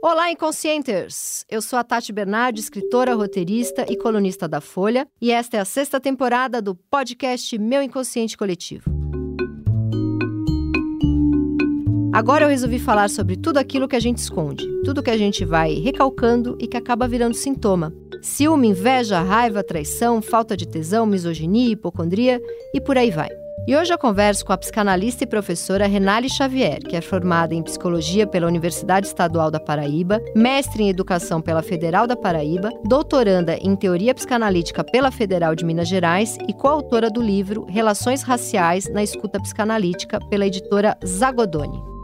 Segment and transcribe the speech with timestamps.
[0.00, 1.44] Olá, inconscienters!
[1.50, 5.64] Eu sou a Tati Bernardi, escritora, roteirista e colunista da Folha, e esta é a
[5.64, 8.88] sexta temporada do podcast Meu Inconsciente Coletivo.
[12.12, 15.44] Agora eu resolvi falar sobre tudo aquilo que a gente esconde, tudo que a gente
[15.44, 17.92] vai recalcando e que acaba virando sintoma.
[18.22, 22.40] Ciúme, inveja, raiva, traição, falta de tesão, misoginia, hipocondria
[22.72, 23.30] e por aí vai.
[23.68, 27.62] E hoje eu converso com a psicanalista e professora Renale Xavier, que é formada em
[27.62, 33.76] psicologia pela Universidade Estadual da Paraíba, mestre em educação pela Federal da Paraíba, doutoranda em
[33.76, 39.38] teoria psicanalítica pela Federal de Minas Gerais e coautora do livro Relações Raciais na Escuta
[39.38, 41.97] Psicanalítica pela editora Zagodoni.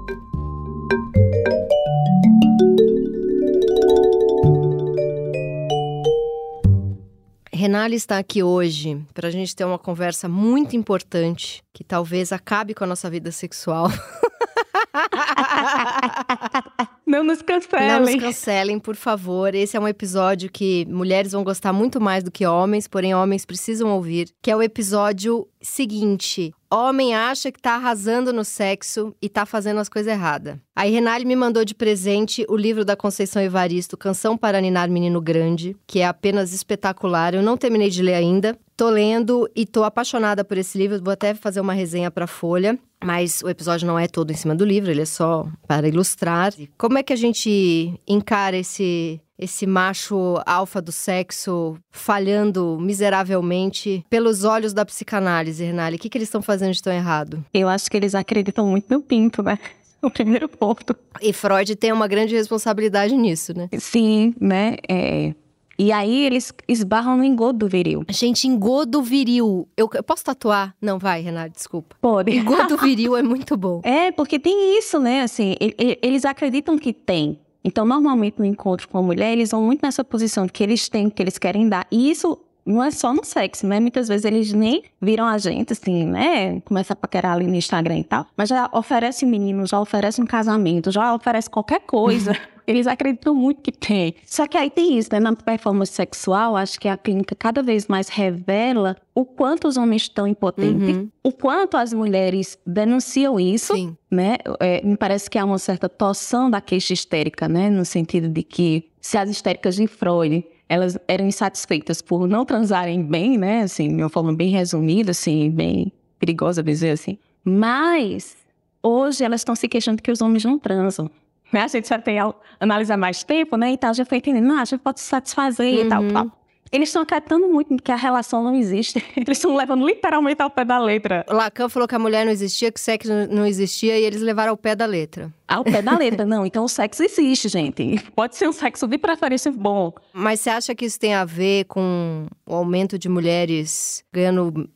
[7.64, 12.74] Renale está aqui hoje para a gente ter uma conversa muito importante que talvez acabe
[12.74, 13.88] com a nossa vida sexual.
[17.06, 17.88] Não nos cancelem.
[17.88, 19.54] Não nos cancelem, por favor.
[19.54, 23.46] Esse é um episódio que mulheres vão gostar muito mais do que homens, porém homens
[23.46, 29.28] precisam ouvir, que é o episódio seguinte: Homem acha que tá arrasando no sexo e
[29.28, 30.58] tá fazendo as coisas erradas.
[30.76, 35.20] Aí Renale me mandou de presente o livro da Conceição Evaristo, Canção para Ninar Menino
[35.20, 37.34] Grande, que é apenas espetacular.
[37.34, 38.58] Eu não terminei de ler ainda.
[38.76, 41.00] Tô lendo e tô apaixonada por esse livro.
[41.00, 42.76] Vou até fazer uma resenha para Folha.
[43.04, 46.54] Mas o episódio não é todo em cima do livro, ele é só para ilustrar.
[46.78, 54.44] Como é que a gente encara esse esse macho alfa do sexo falhando miseravelmente pelos
[54.44, 55.96] olhos da psicanálise, Renale?
[55.96, 57.44] O que, que eles estão fazendo de tão errado?
[57.52, 59.58] Eu acho que eles acreditam muito no pinto, né?
[60.04, 60.94] O primeiro ponto.
[61.22, 63.70] E Freud tem uma grande responsabilidade nisso, né?
[63.78, 64.76] Sim, né?
[64.86, 65.32] É,
[65.78, 68.04] e aí eles esbarram no engodo viril.
[68.08, 69.68] Gente, engodo viril.
[69.76, 70.74] Eu, eu posso tatuar?
[70.80, 71.96] Não, vai, Renato, desculpa.
[72.00, 72.36] Pode.
[72.36, 73.80] Engodo viril é muito bom.
[73.82, 75.22] É, porque tem isso, né?
[75.22, 75.56] Assim,
[76.00, 77.40] eles acreditam que tem.
[77.64, 80.88] Então, normalmente no encontro com a mulher, eles vão muito nessa posição de que eles
[80.88, 81.86] têm, que eles querem dar.
[81.90, 83.78] E isso não é só no sexo, né?
[83.78, 86.60] Muitas vezes eles nem viram a gente, assim, né?
[86.62, 88.26] Começa a paquerar ali no Instagram e tal.
[88.36, 92.36] Mas já oferece menino, já oferece um casamento, já oferece qualquer coisa.
[92.66, 94.14] eles acreditam muito que tem.
[94.24, 95.20] Só que aí tem isso, né?
[95.20, 100.02] Na performance sexual, acho que a clínica cada vez mais revela o quanto os homens
[100.02, 101.10] estão impotentes, uhum.
[101.22, 103.96] o quanto as mulheres denunciam isso, Sim.
[104.10, 104.36] né?
[104.58, 107.68] É, me parece que há uma certa torção da queixa histérica, né?
[107.68, 113.02] No sentido de que se as histéricas de Freud elas eram insatisfeitas por não transarem
[113.02, 113.62] bem, né?
[113.62, 117.18] Assim, de uma forma bem resumida, assim, bem perigosa dizer assim.
[117.44, 118.36] Mas
[118.82, 121.10] hoje elas estão se queixando que os homens não transam.
[121.52, 121.60] Né?
[121.64, 122.18] A gente já tem
[122.58, 123.72] analisar mais tempo, né?
[123.72, 125.86] E tal, já foi entendendo, não, a gente pode se satisfazer uhum.
[125.86, 126.43] e tal, tal.
[126.72, 129.04] Eles estão acreditando muito que a relação não existe.
[129.16, 131.24] Eles estão levando literalmente ao pé da letra.
[131.28, 134.50] Lacan falou que a mulher não existia, que o sexo não existia, e eles levaram
[134.50, 135.32] ao pé da letra.
[135.46, 136.44] Ao pé da letra, não.
[136.44, 138.00] Então o sexo existe, gente.
[138.16, 139.92] Pode ser um sexo de preferência bom.
[140.12, 144.68] Mas você acha que isso tem a ver com o aumento de mulheres ganhando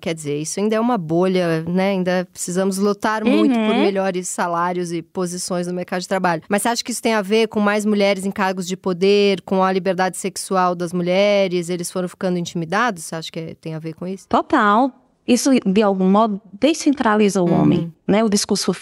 [0.00, 1.90] quer dizer, isso ainda é uma bolha, né?
[1.90, 3.82] Ainda precisamos lutar muito por uhum.
[3.82, 6.42] melhores salários e posições no mercado de trabalho.
[6.48, 9.40] Mas você acha que isso tem a ver com mais mulheres em cargos de poder,
[9.42, 11.68] com a liberdade sexual das mulheres?
[11.68, 13.04] Eles foram ficando intimidados?
[13.04, 14.28] Você acha que tem a ver com isso?
[14.28, 14.90] Total.
[15.26, 17.60] Isso, de algum modo, descentraliza o uhum.
[17.60, 18.24] homem, né?
[18.24, 18.74] O discurso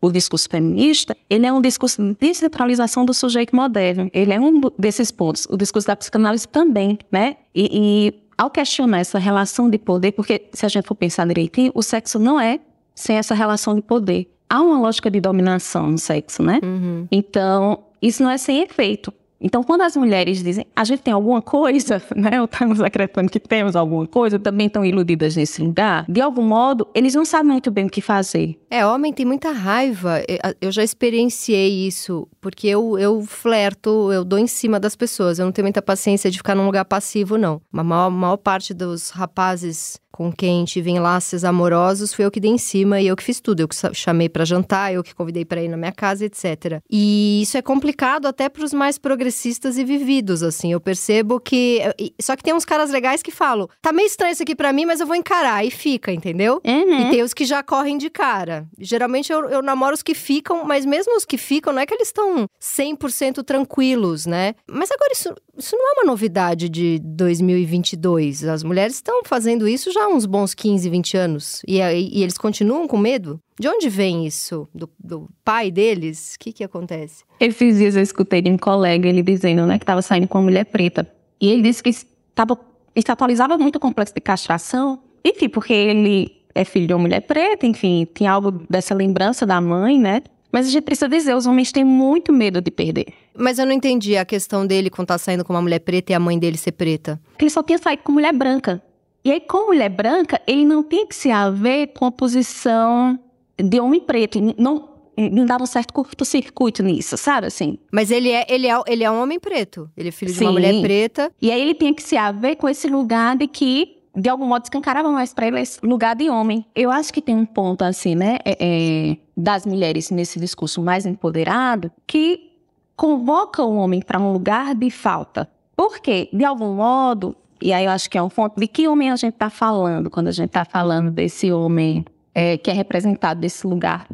[0.00, 4.10] o discurso feminista, ele é um discurso de descentralização do sujeito moderno.
[4.12, 5.46] Ele é um desses pontos.
[5.50, 7.36] O discurso da psicanálise também, né?
[7.54, 11.72] E, e ao questionar essa relação de poder, porque se a gente for pensar direitinho,
[11.74, 12.60] o sexo não é
[12.94, 14.30] sem essa relação de poder.
[14.48, 16.60] Há uma lógica de dominação no sexo, né?
[16.62, 17.06] Uhum.
[17.10, 19.12] Então, isso não é sem efeito.
[19.40, 22.40] Então, quando as mulheres dizem, a gente tem alguma coisa, né?
[22.40, 26.86] Ou estamos acreditando que temos alguma coisa, também estão iludidas nesse lugar, de algum modo,
[26.94, 28.58] eles não sabem muito bem o que fazer.
[28.70, 30.22] É, homem tem muita raiva.
[30.60, 35.38] Eu já experienciei isso, porque eu, eu flerto, eu dou em cima das pessoas.
[35.38, 37.60] Eu não tenho muita paciência de ficar num lugar passivo, não.
[37.72, 42.50] A maior, maior parte dos rapazes com quem tive enlaces amorosos, fui eu que dei
[42.50, 43.60] em cima e eu que fiz tudo.
[43.60, 46.80] Eu que chamei para jantar, eu que convidei para ir na minha casa, etc.
[46.90, 50.72] E isso é complicado até para os mais progressistas e vividos, assim.
[50.72, 51.82] Eu percebo que.
[52.18, 54.86] Só que tem uns caras legais que falam: tá meio estranho isso aqui para mim,
[54.86, 55.66] mas eu vou encarar.
[55.66, 56.62] E fica, entendeu?
[56.64, 57.00] Uhum.
[57.00, 58.66] E tem os que já correm de cara.
[58.78, 61.92] Geralmente eu, eu namoro os que ficam, mas mesmo os que ficam, não é que
[61.92, 64.54] eles estão 100% tranquilos, né?
[64.66, 68.44] Mas agora isso, isso não é uma novidade de 2022.
[68.44, 71.62] As mulheres estão fazendo isso já uns bons 15, 20 anos.
[71.66, 73.40] E, e eles continuam com medo?
[73.58, 74.68] De onde vem isso?
[74.74, 76.34] Do, do pai deles?
[76.34, 77.24] O que que acontece?
[77.40, 80.44] Esses dias eu escutei de um colega, ele dizendo, né, que estava saindo com uma
[80.44, 81.10] mulher preta.
[81.40, 82.58] E ele disse que estava,
[82.94, 85.00] ele atualizava muito o complexo de castração.
[85.24, 89.60] Enfim, porque ele é filho de uma mulher preta, enfim, tinha algo dessa lembrança da
[89.60, 90.22] mãe, né?
[90.50, 93.08] Mas a gente precisa dizer, os homens têm muito medo de perder.
[93.36, 96.14] Mas eu não entendi a questão dele quando tá saindo com uma mulher preta e
[96.14, 97.20] a mãe dele ser preta.
[97.38, 98.82] Ele só tinha saído com mulher branca.
[99.26, 103.18] E aí, com mulher branca, ele não tinha que se haver com a posição
[103.60, 104.38] de homem preto.
[104.56, 107.76] Não, não dava um certo curto-circuito nisso, sabe assim?
[107.90, 109.90] Mas ele é, ele é, ele é um homem preto.
[109.96, 110.52] Ele é filho de uma Sim.
[110.52, 111.32] mulher preta.
[111.42, 114.62] E aí ele tinha que se haver com esse lugar de que, de algum modo,
[114.62, 116.64] escancarava mais pra ele esse lugar de homem.
[116.72, 121.04] Eu acho que tem um ponto, assim, né, é- é, das mulheres nesse discurso mais
[121.04, 122.52] empoderado, que
[122.94, 125.50] convoca o homem para um lugar de falta.
[125.76, 129.10] Porque, de algum modo, e aí eu acho que é um ponto de que homem
[129.10, 132.04] a gente está falando quando a gente está falando desse homem
[132.34, 134.06] é, que é representado desse lugar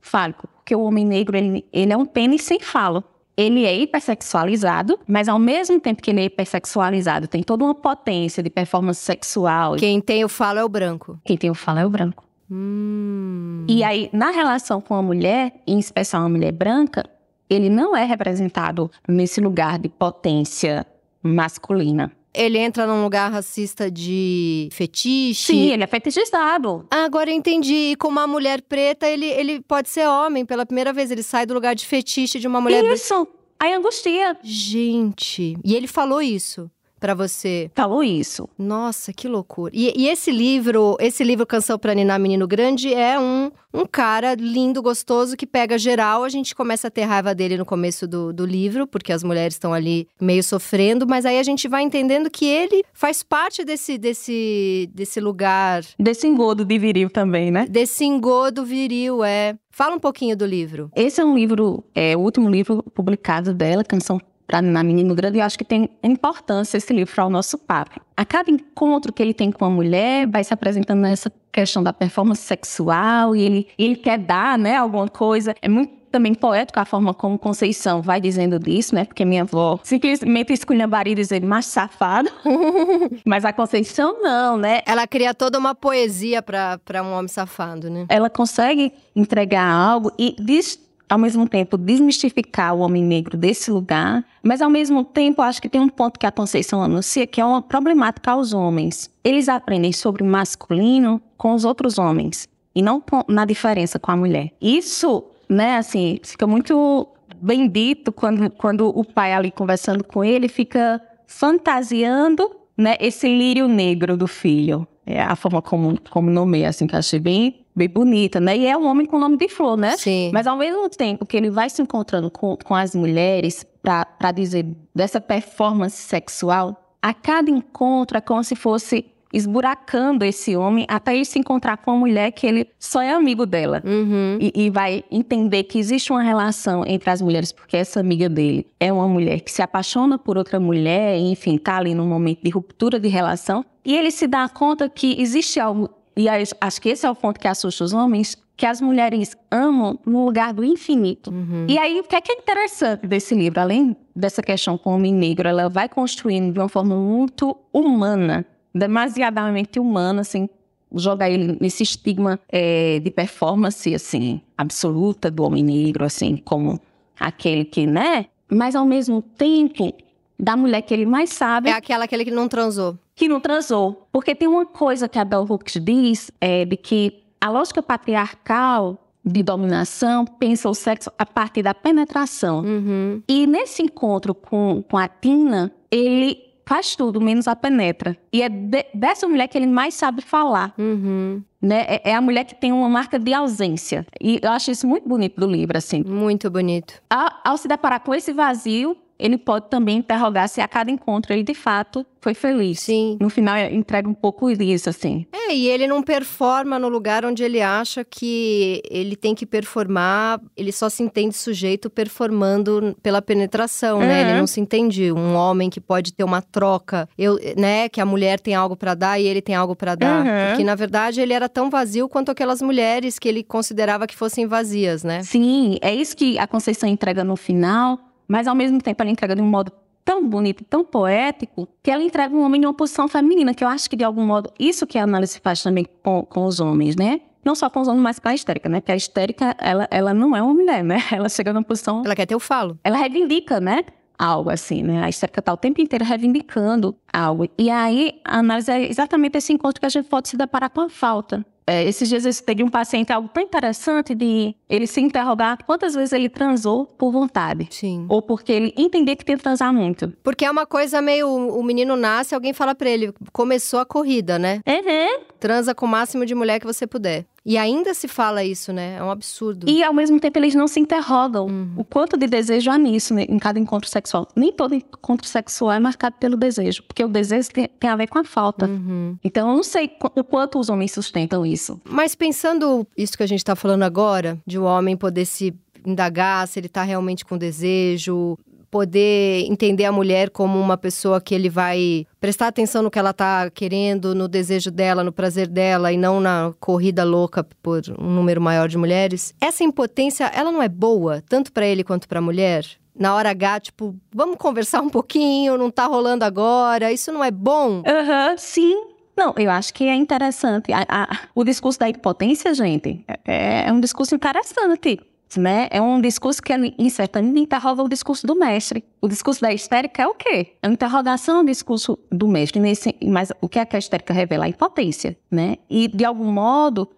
[0.00, 0.48] fálico.
[0.56, 3.02] Porque o homem negro, ele, ele é um pênis sem falo.
[3.36, 8.42] Ele é hipersexualizado, mas ao mesmo tempo que ele é hipersexualizado, tem toda uma potência
[8.42, 9.76] de performance sexual.
[9.76, 11.18] Quem tem o falo é o branco.
[11.24, 12.22] Quem tem o falo é o branco.
[12.50, 13.64] Hum.
[13.66, 17.08] E aí, na relação com a mulher, em especial a mulher branca,
[17.48, 20.86] ele não é representado nesse lugar de potência
[21.22, 22.12] masculina.
[22.32, 25.52] Ele entra num lugar racista de fetiche.
[25.52, 26.86] Sim, ele é fetichizado.
[26.90, 27.92] Ah, agora eu entendi.
[27.92, 30.46] E com uma mulher preta, ele, ele pode ser homem.
[30.46, 32.84] Pela primeira vez, ele sai do lugar de fetiche de uma mulher.
[32.84, 33.26] Isso.
[33.58, 34.36] Aí angustia.
[34.42, 35.56] Gente.
[35.64, 37.70] E ele falou isso pra você.
[37.74, 38.48] Falou isso.
[38.58, 39.72] Nossa, que loucura.
[39.74, 44.34] E, e esse livro, esse livro Canção pra Ninar Menino Grande é um, um cara
[44.34, 46.22] lindo, gostoso, que pega geral.
[46.22, 49.54] A gente começa a ter raiva dele no começo do, do livro, porque as mulheres
[49.54, 53.96] estão ali meio sofrendo, mas aí a gente vai entendendo que ele faz parte desse,
[53.96, 57.66] desse, desse lugar, Desse engodo de viril também, né?
[57.68, 59.56] desse engodo viril, é.
[59.70, 60.90] Fala um pouquinho do livro.
[60.94, 64.20] Esse é um livro, é o último livro publicado dela, Canção
[64.50, 67.56] para na Menino Grande, e eu acho que tem importância esse livro para o nosso
[67.56, 68.00] papo.
[68.16, 71.92] A cada encontro que ele tem com a mulher, vai se apresentando nessa questão da
[71.92, 75.54] performance sexual, e ele, ele quer dar, né, alguma coisa.
[75.62, 79.04] É muito também poético a forma como Conceição vai dizendo disso, né?
[79.04, 82.28] Porque minha avó simplesmente esculhambaria e dizer macho safado.
[83.24, 84.80] Mas a Conceição não, né?
[84.84, 88.06] Ela cria toda uma poesia pra um homem safado, né?
[88.08, 90.80] ela consegue entregar algo e des-
[91.10, 95.68] ao mesmo tempo desmistificar o homem negro desse lugar, mas ao mesmo tempo acho que
[95.68, 99.10] tem um ponto que a Conceição anuncia que é uma problemática aos homens.
[99.24, 104.16] Eles aprendem sobre o masculino com os outros homens e não na diferença com a
[104.16, 104.52] mulher.
[104.62, 107.08] Isso, né, assim, fica muito
[107.42, 113.66] bem dito quando, quando o pai ali conversando com ele fica fantasiando, né, esse lírio
[113.66, 114.86] negro do filho.
[115.06, 118.56] É a forma como, como nomeia, assim, que eu achei bem, bem bonita, né?
[118.56, 119.96] E é um homem com nome de flor, né?
[119.96, 120.30] Sim.
[120.32, 124.66] Mas ao mesmo tempo que ele vai se encontrando com, com as mulheres para dizer
[124.94, 131.24] dessa performance sexual, a cada encontro é como se fosse esburacando esse homem até ele
[131.24, 133.82] se encontrar com uma mulher que ele só é amigo dela.
[133.84, 134.38] Uhum.
[134.40, 138.66] E, e vai entender que existe uma relação entre as mulheres, porque essa amiga dele
[138.78, 142.42] é uma mulher que se apaixona por outra mulher, e, enfim, tá ali num momento
[142.42, 143.64] de ruptura de relação.
[143.84, 147.38] E ele se dá conta que existe algo, e acho que esse é o ponto
[147.38, 151.32] que assusta os homens, que as mulheres amam no lugar do infinito.
[151.66, 153.58] E aí, o que é, que é interessante desse livro?
[153.58, 158.44] Além dessa questão com o homem negro, ela vai construindo de uma forma muito humana,
[158.74, 160.48] demasiadamente humana, assim,
[160.94, 166.80] jogar ele nesse estigma é, de performance, assim, absoluta do homem negro, assim, como
[167.18, 168.26] aquele que, né?
[168.50, 169.94] Mas ao mesmo tempo,
[170.38, 172.98] da mulher que ele mais sabe É aquela aquele que não transou.
[173.14, 174.08] que não transou.
[174.10, 178.98] Porque tem uma coisa que a Bell Hooks diz, é, de que a lógica patriarcal
[179.24, 182.60] de dominação pensa o sexo a partir da penetração.
[182.60, 183.22] Uhum.
[183.28, 186.38] E nesse encontro com, com a Tina, ele
[186.70, 188.16] faz tudo, menos a penetra.
[188.32, 190.72] E é de- dessa mulher que ele mais sabe falar.
[190.78, 191.42] Uhum.
[191.60, 191.84] Né?
[191.88, 194.06] É, é a mulher que tem uma marca de ausência.
[194.20, 196.04] E eu acho isso muito bonito do livro, assim.
[196.06, 196.94] Muito bonito.
[197.10, 201.32] Ao, ao se deparar com esse vazio, ele pode também interrogar se a cada encontro
[201.32, 202.80] ele de fato foi feliz.
[202.80, 203.16] Sim.
[203.20, 205.24] No final, entrega um pouco disso, assim.
[205.32, 210.38] É, e ele não performa no lugar onde ele acha que ele tem que performar,
[210.56, 214.22] ele só se entende sujeito performando pela penetração, né?
[214.22, 214.28] Uhum.
[214.30, 218.06] Ele não se entende um homem que pode ter uma troca, eu, né, que a
[218.06, 220.48] mulher tem algo pra dar e ele tem algo pra dar, Uhum.
[220.50, 224.46] porque na verdade ele era tão vazio quanto aquelas mulheres que ele considerava que fossem
[224.46, 225.22] vazias, né?
[225.22, 227.98] Sim, é isso que a Conceição entrega no final,
[228.30, 229.72] mas ao mesmo tempo ela entrega de um modo
[230.04, 233.68] tão bonito, tão poético, que ela entrega um homem em uma posição feminina, que eu
[233.68, 236.94] acho que de algum modo, isso que a análise faz também com, com os homens,
[236.94, 237.20] né?
[237.44, 238.80] Não só com os homens, mas com a histérica, né?
[238.80, 240.98] Porque a histérica, ela, ela não é uma mulher, né?
[241.10, 242.78] Ela chega numa posição Ela quer ter o falo.
[242.84, 243.82] ela reivindica, né?
[244.18, 245.02] Algo assim, né?
[245.02, 247.48] A histérica tá o tempo inteiro reivindicando algo.
[247.58, 250.82] E aí, a análise é exatamente esse encontro que a gente pode se deparar com
[250.82, 251.44] a falta.
[251.70, 255.94] É, esses dias eu estudei um paciente algo tão interessante de ele se interrogar quantas
[255.94, 257.68] vezes ele transou por vontade.
[257.70, 258.06] Sim.
[258.08, 260.12] Ou porque ele entender que tem que transar muito.
[260.22, 261.28] Porque é uma coisa meio.
[261.28, 264.60] O menino nasce, alguém fala pra ele: começou a corrida, né?
[264.66, 265.24] Uhum.
[265.38, 267.24] Transa com o máximo de mulher que você puder.
[267.44, 268.96] E ainda se fala isso, né?
[268.98, 269.66] É um absurdo.
[269.68, 271.70] E ao mesmo tempo eles não se interrogam Uhum.
[271.78, 274.28] o quanto de desejo há nisso, né, em cada encontro sexual.
[274.36, 278.08] Nem todo encontro sexual é marcado pelo desejo, porque o desejo tem, tem a ver
[278.08, 278.66] com a falta.
[278.66, 279.16] Uhum.
[279.24, 281.59] Então eu não sei o quanto os homens sustentam isso.
[281.84, 286.46] Mas pensando isso que a gente tá falando agora, de o homem poder se indagar
[286.46, 288.38] se ele tá realmente com desejo,
[288.70, 293.12] poder entender a mulher como uma pessoa que ele vai prestar atenção no que ela
[293.12, 298.10] tá querendo, no desejo dela, no prazer dela e não na corrida louca por um
[298.10, 299.34] número maior de mulheres.
[299.40, 302.64] Essa impotência, ela não é boa tanto pra ele quanto pra mulher?
[302.94, 307.30] Na hora H, tipo, vamos conversar um pouquinho, não tá rolando agora, isso não é
[307.30, 307.82] bom?
[307.86, 308.76] Aham, sim.
[309.20, 310.72] Não, eu acho que é interessante.
[310.72, 314.98] A- a- o discurso da impotência, gente, é, é um discurso interessante.
[315.36, 315.68] Né?
[315.70, 318.82] É um discurso que, em certa medida, interroga o discurso do mestre.
[319.00, 320.54] O discurso da histérica é o quê?
[320.60, 322.58] É uma interrogação ao discurso do mestre.
[322.58, 324.46] Nesse, mas o que é que a histérica revela?
[324.46, 325.56] A impotência, né?
[325.68, 326.88] E, de algum modo,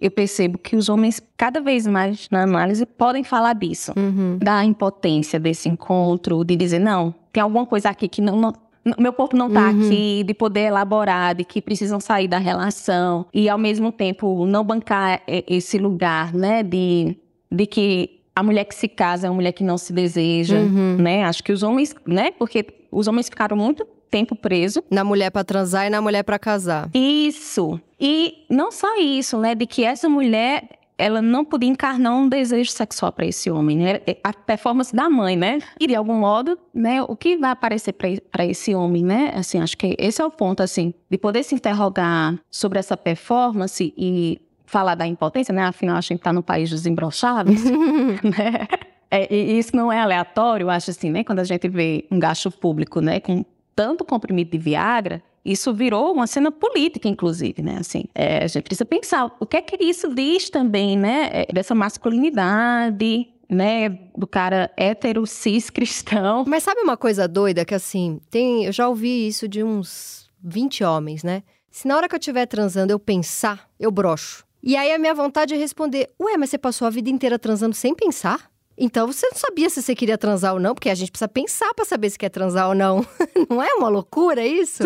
[0.00, 4.38] eu percebo que os homens, cada vez mais na análise, podem falar disso Uhum.
[4.40, 8.36] da impotência desse encontro, de dizer, não, tem alguma coisa aqui que não.
[8.40, 8.52] não
[8.98, 9.86] meu corpo não tá Uhum.
[9.86, 14.64] aqui, de poder elaborar, de que precisam sair da relação, e ao mesmo tempo não
[14.64, 17.16] bancar esse lugar, né, de,
[17.50, 20.96] de que a mulher que se casa é uma mulher que não se deseja, Uhum.
[20.98, 21.24] né?
[21.24, 24.82] Acho que os homens, né, porque os homens ficaram muito tempo presos.
[24.90, 26.90] Na mulher pra transar e na mulher pra casar.
[26.94, 27.80] Isso.
[28.00, 30.64] E não só isso, né, de que essa mulher
[31.02, 34.00] ela não podia encarnar um desejo sexual para esse homem, né?
[34.22, 35.58] A performance da mãe, né?
[35.80, 39.32] E de algum modo, né, o que vai aparecer para esse homem, né?
[39.34, 43.92] Assim, acho que esse é o ponto assim, de poder se interrogar sobre essa performance
[43.96, 45.64] e falar da impotência, né?
[45.64, 47.64] Afinal, a gente está no país dos embroxados,
[48.22, 48.68] né?
[49.10, 51.24] É, e isso não é aleatório, eu acho assim, né?
[51.24, 53.44] Quando a gente vê um gasto público, né, com
[53.74, 57.78] tanto comprimido de Viagra, isso virou uma cena política, inclusive, né?
[57.80, 61.30] Assim, é, a gente precisa pensar o que é que isso diz também, né?
[61.32, 63.88] é, Dessa masculinidade, né?
[64.16, 66.44] Do cara hétero, cis, cristão.
[66.48, 70.84] Mas sabe uma coisa doida que assim, tem, eu já ouvi isso de uns 20
[70.84, 71.42] homens, né?
[71.70, 74.44] Se na hora que eu estiver transando eu pensar, eu broxo.
[74.62, 77.74] E aí a minha vontade é responder: "Ué, mas você passou a vida inteira transando
[77.74, 81.10] sem pensar?" Então você não sabia se você queria transar ou não, porque a gente
[81.10, 83.06] precisa pensar pra saber se quer transar ou não.
[83.48, 84.82] não é uma loucura isso?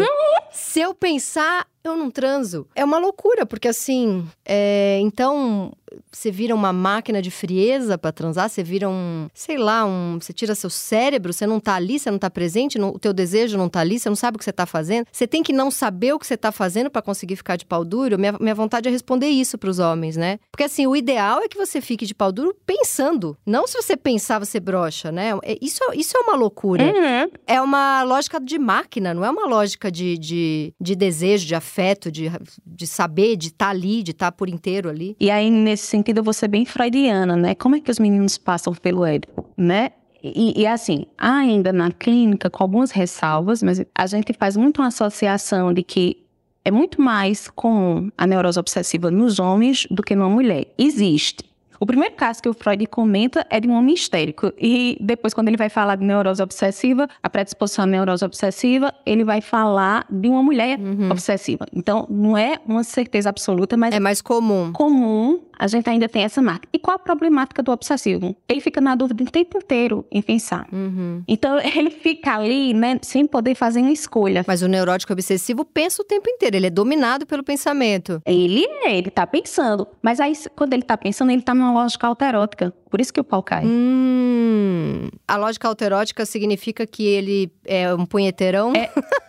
[0.52, 2.66] se eu pensar, eu não transo.
[2.74, 5.72] É uma loucura, porque assim, é, então
[6.12, 10.32] você vira uma máquina de frieza pra transar, você vira um, sei lá, um, você
[10.32, 13.56] tira seu cérebro, você não tá ali, você não tá presente, não- o teu desejo
[13.58, 15.06] não tá ali, você não sabe o que você tá fazendo.
[15.12, 17.84] Você tem que não saber o que você tá fazendo pra conseguir ficar de pau
[17.84, 18.18] duro.
[18.18, 20.38] Minha, minha vontade é responder isso pros homens, né?
[20.50, 23.36] Porque assim, o ideal é que você fique de pau duro pensando.
[23.46, 25.32] Não se você pensar, você brocha, né?
[25.42, 26.84] É- Isso, isso é uma loucura.
[26.84, 27.30] Uhum.
[27.46, 32.10] É uma lógica de máquina, não é uma lógica de, de, de desejo, de afeto,
[32.10, 32.30] de,
[32.64, 35.16] de saber, de estar ali, de estar por inteiro ali.
[35.18, 37.54] E aí, nesse sentido, eu vou ser bem freudiana, né?
[37.54, 39.90] Como é que os meninos passam pelo Édipo, né?
[40.22, 44.88] E, e assim, ainda na clínica, com algumas ressalvas, mas a gente faz muito uma
[44.88, 46.24] associação de que
[46.64, 50.66] é muito mais comum a neurose obsessiva nos homens do que numa mulher.
[50.76, 51.44] Existe.
[51.80, 54.52] O primeiro caso que o Freud comenta é de um homem histérico.
[54.58, 59.24] E depois, quando ele vai falar de neurose obsessiva, a predisposição à neurose obsessiva, ele
[59.24, 60.78] vai falar de uma mulher
[61.10, 61.66] obsessiva.
[61.74, 64.72] Então, não é uma certeza absoluta, mas É mais comum.
[64.72, 66.68] comum, a gente ainda tem essa marca.
[66.72, 68.36] E qual a problemática do obsessivo?
[68.48, 70.66] Ele fica na dúvida o tempo inteiro em pensar.
[70.72, 71.22] Uhum.
[71.26, 74.44] Então, ele fica ali, né, sem poder fazer uma escolha.
[74.46, 78.20] Mas o neurótico obsessivo pensa o tempo inteiro, ele é dominado pelo pensamento.
[78.24, 79.86] Ele é, ele tá pensando.
[80.02, 82.72] Mas aí, quando ele tá pensando, ele tá numa lógica alterótica.
[82.90, 83.64] Por isso que o pau cai.
[83.64, 85.08] Hum.
[85.26, 88.72] A lógica autoerótica significa que ele é um punheteirão?
[88.74, 88.90] É.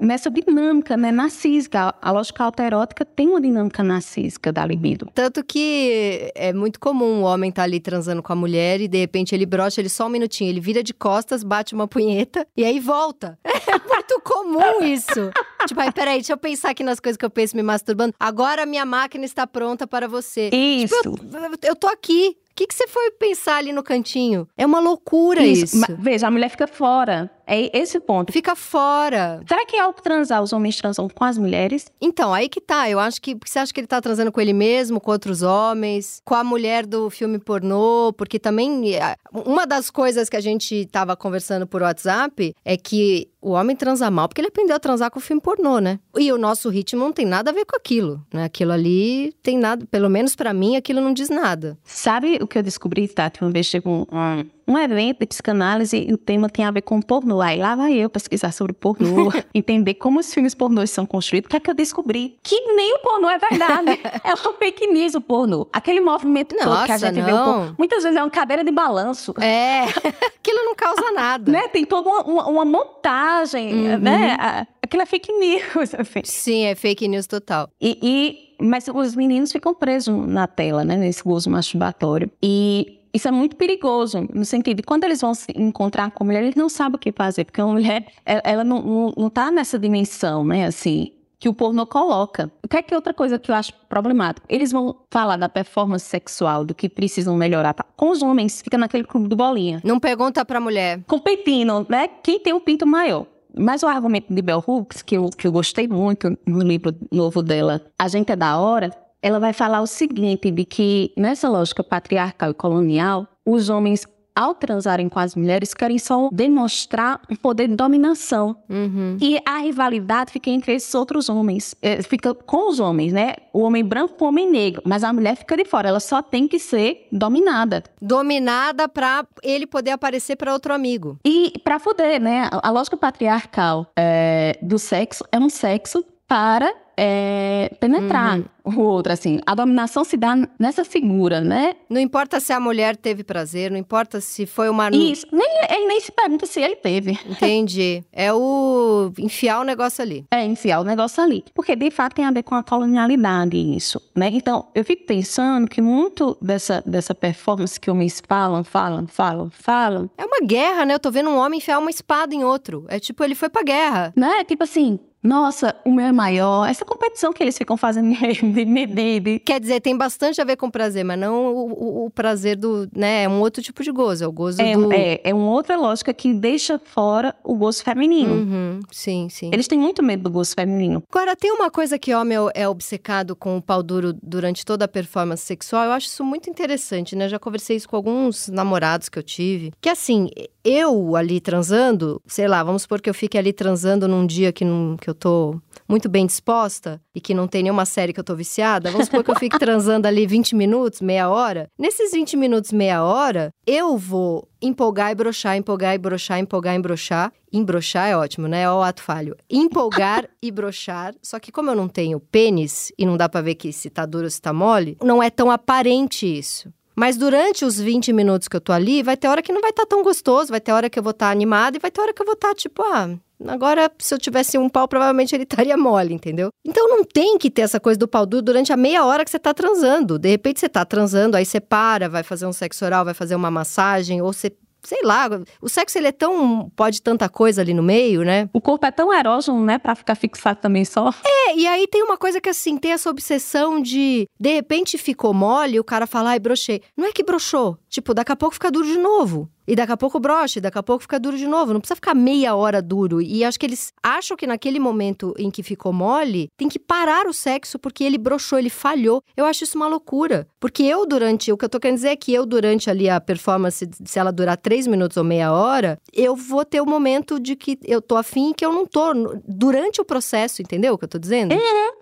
[0.00, 1.94] Nessa dinâmica, né, narcísica.
[2.00, 5.08] A lógica alterótica tem uma dinâmica narcísica da libido.
[5.14, 8.98] Tanto que é muito comum o homem estar ali transando com a mulher e de
[8.98, 12.64] repente ele brocha, ele só um minutinho, ele vira de costas, bate uma punheta e
[12.64, 13.38] aí volta.
[13.64, 15.30] É muito comum isso.
[15.66, 18.12] tipo, aí, peraí, deixa eu pensar aqui nas coisas que eu penso me masturbando.
[18.18, 20.50] Agora a minha máquina está pronta para você.
[20.52, 20.94] Isso.
[21.04, 22.36] Eu, eu tô aqui.
[22.50, 24.46] O que, que você foi pensar ali no cantinho?
[24.58, 25.78] É uma loucura isso.
[25.78, 27.30] Ma- Veja, a mulher fica fora.
[27.46, 28.32] É esse o ponto.
[28.32, 29.40] Fica fora.
[29.46, 31.86] Será que ao transar, os homens transam com as mulheres?
[32.00, 32.88] Então, aí que tá.
[32.88, 33.36] Eu acho que.
[33.44, 36.86] Você acha que ele tá transando com ele mesmo, com outros homens, com a mulher
[36.86, 38.12] do filme pornô?
[38.16, 38.94] Porque também.
[38.94, 43.74] é, Uma das coisas que a gente tava conversando por WhatsApp é que o homem
[43.74, 45.98] transa mal porque ele aprendeu a transar com o filme pornô, né?
[46.16, 48.44] E o nosso ritmo não tem nada a ver com aquilo, né?
[48.44, 51.76] Aquilo ali tem nada, pelo menos pra mim, aquilo não diz nada.
[51.84, 53.42] Sabe o que eu descobri, Tati?
[53.42, 56.82] Uma vez chegou um, um, um evento de psicanálise e o tema tem a ver
[56.82, 57.40] com pornô.
[57.40, 61.46] Aí lá vai eu pesquisar sobre pornô, entender como os filmes pornôs são construídos.
[61.46, 62.36] O que é que eu descobri?
[62.42, 64.00] Que nem o pornô é verdade.
[64.24, 65.66] é uma fake news o pornô.
[65.72, 67.44] Aquele movimento todo que a Nossa, gente vê o não.
[67.44, 67.74] pornô.
[67.78, 69.34] Muitas vezes é uma cadeira de balanço.
[69.40, 69.82] É,
[70.38, 71.50] aquilo não causa nada.
[71.50, 71.68] Né?
[71.68, 73.98] Tem toda uma, uma- uma montagem, Uhum.
[73.98, 74.66] né?
[74.82, 76.20] Aquilo é fake news, assim.
[76.24, 77.68] Sim, é fake news total.
[77.80, 80.96] E, e- mas os meninos ficam presos na tela, né?
[80.96, 82.30] Nesse gozo masturbatório.
[82.42, 86.26] E isso é muito perigoso, no sentido de quando eles vão se encontrar com a
[86.26, 89.50] mulher, eles não sabem o que fazer, porque a mulher, ela, não, não, não tá
[89.50, 90.66] nessa dimensão, né?
[90.66, 92.50] Assim, que o pornô coloca.
[92.62, 94.46] O que é que é outra coisa que eu acho problemático?
[94.48, 97.74] Eles vão falar da performance sexual, do que precisam melhorar.
[97.74, 97.84] tá?
[97.96, 101.00] Com os homens, fica naquele clube do bolinha Não pergunta pra mulher.
[101.08, 102.08] competindo, né?
[102.22, 103.26] Quem tem um pinto maior.
[103.54, 107.42] Mas o argumento de Bell Hooks, que eu, que eu gostei muito no livro novo
[107.42, 108.90] dela, A Gente é da Hora,
[109.22, 114.54] ela vai falar o seguinte, de que nessa lógica patriarcal e colonial, os homens, ao
[114.54, 118.56] transarem com as mulheres, querem só demonstrar um poder de dominação.
[118.68, 119.18] Uhum.
[119.20, 121.74] E a rivalidade fica entre esses outros homens.
[121.82, 123.34] É, fica com os homens, né?
[123.52, 124.82] O homem branco com o homem negro.
[124.86, 125.88] Mas a mulher fica de fora.
[125.88, 127.82] Ela só tem que ser dominada.
[128.00, 131.18] Dominada pra ele poder aparecer pra outro amigo.
[131.24, 132.48] E pra foder, né?
[132.50, 139.12] A a lógica patriarcal é, do sexo é um sexo para é, penetrar o outro,
[139.12, 139.40] assim.
[139.46, 141.74] A dominação se dá nessa figura, né?
[141.90, 144.88] Não importa se a mulher teve prazer, não importa se foi uma.
[144.90, 145.26] Isso.
[145.32, 147.18] Nem, ele nem se pergunta se ele teve.
[147.28, 148.04] Entendi.
[148.12, 150.24] É o enfiar o negócio ali.
[150.30, 151.44] É enfiar o negócio ali.
[151.54, 154.30] Porque, de fato, tem a ver com a colonialidade isso, né?
[154.32, 160.10] Então, eu fico pensando que muito dessa, dessa performance que homens falam, falam, falam, falam,
[160.16, 160.94] É uma guerra, né?
[160.94, 162.84] Eu tô vendo um homem enfiar uma espada em outro.
[162.88, 164.12] É tipo, ele foi pra guerra.
[164.16, 164.44] né?
[164.44, 166.68] Tipo assim, nossa, o meu é maior.
[166.68, 171.04] Essa competição que eles ficam fazendo de Quer dizer, tem bastante a ver com prazer,
[171.04, 172.88] mas não o, o- o prazer do.
[172.94, 173.24] né?
[173.24, 174.24] É um outro tipo de gozo.
[174.24, 174.92] É o gozo É, do.
[174.92, 178.32] é, é uma outra lógica que deixa fora o gosto feminino.
[178.34, 179.50] Uhum, sim, sim.
[179.52, 181.02] Eles têm muito medo do gosto feminino.
[181.10, 184.88] Agora, tem uma coisa que homem é obcecado com o pau duro durante toda a
[184.88, 185.84] performance sexual.
[185.84, 187.28] Eu acho isso muito interessante, né?
[187.28, 189.72] Já conversei isso com alguns namorados que eu tive.
[189.80, 190.28] Que assim,
[190.64, 194.64] eu ali transando, sei lá, vamos supor que eu fique ali transando num dia que,
[194.64, 198.24] não, que eu tô muito bem disposta e que não tem nenhuma série que eu
[198.24, 198.90] tô viciada.
[198.90, 201.68] Vamos supor que eu fique transando ali 20 minutos, meia hora.
[201.78, 206.78] Nesses 20 minutos, meia hora, eu vou empolgar e broxar, empolgar e broxar, empolgar e
[206.78, 207.32] broxar.
[207.52, 208.68] Embroxar é ótimo, né?
[208.70, 209.36] Ó o ato falho.
[209.50, 211.14] Empolgar e broxar.
[211.22, 214.06] Só que como eu não tenho pênis e não dá pra ver que se tá
[214.06, 216.72] duro ou se tá mole, não é tão aparente isso.
[216.94, 219.70] Mas durante os 20 minutos que eu tô ali, vai ter hora que não vai
[219.70, 222.12] estar tão gostoso, vai ter hora que eu vou estar animada e vai ter hora
[222.12, 225.76] que eu vou estar tipo, ah, agora se eu tivesse um pau, provavelmente ele estaria
[225.76, 226.50] mole, entendeu?
[226.64, 229.30] Então não tem que ter essa coisa do pau duro durante a meia hora que
[229.30, 230.18] você tá transando.
[230.18, 233.34] De repente você tá transando, aí você para, vai fazer um sexo oral, vai fazer
[233.34, 234.52] uma massagem, ou você.
[234.84, 236.68] Sei lá, o sexo ele é tão.
[236.74, 238.50] pode tanta coisa ali no meio, né?
[238.52, 239.78] O corpo é tão erógeno, né?
[239.78, 241.14] Pra ficar fixado também só.
[241.24, 245.32] É, e aí tem uma coisa que assim, tem essa obsessão de de repente ficou
[245.32, 246.82] mole, o cara fala, ai, brochei.
[246.96, 247.78] Não é que brochou.
[247.88, 249.48] Tipo, daqui a pouco fica duro de novo.
[249.66, 251.72] E daqui a pouco broche, daqui a pouco fica duro de novo.
[251.72, 253.20] Não precisa ficar meia hora duro.
[253.22, 257.26] E acho que eles acham que naquele momento em que ficou mole, tem que parar
[257.26, 259.22] o sexo porque ele brochou, ele falhou.
[259.36, 260.46] Eu acho isso uma loucura.
[260.58, 261.52] Porque eu, durante.
[261.52, 264.32] O que eu tô querendo dizer é que eu, durante ali a performance, se ela
[264.32, 268.16] durar três minutos ou meia hora, eu vou ter o momento de que eu tô
[268.16, 269.12] afim e que eu não tô.
[269.46, 271.54] Durante o processo, entendeu o que eu tô dizendo?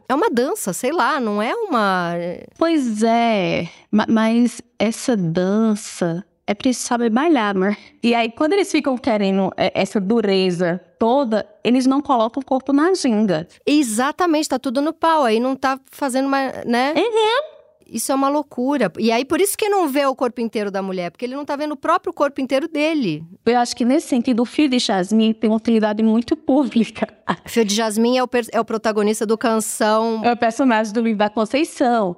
[0.09, 2.15] É uma dança, sei lá, não é uma.
[2.59, 7.77] Pois é, ma- mas essa dança é preciso saber bailar, né?
[8.03, 12.73] E aí, quando eles ficam querendo é, essa dureza toda, eles não colocam o corpo
[12.73, 13.47] na ginga.
[13.65, 15.23] Exatamente, tá tudo no pau.
[15.23, 16.51] Aí não tá fazendo uma.
[16.67, 16.93] né?
[17.87, 18.91] Isso é uma loucura.
[18.99, 21.45] E aí, por isso que não vê o corpo inteiro da mulher, porque ele não
[21.45, 23.25] tá vendo o próprio corpo inteiro dele.
[23.47, 27.07] Eu acho que nesse sentido, o fio de jasmim tem uma utilidade muito pública.
[27.47, 30.21] Fio de Jasmim é o, é o protagonista do canção.
[30.25, 32.17] É o personagem do livro da Conceição.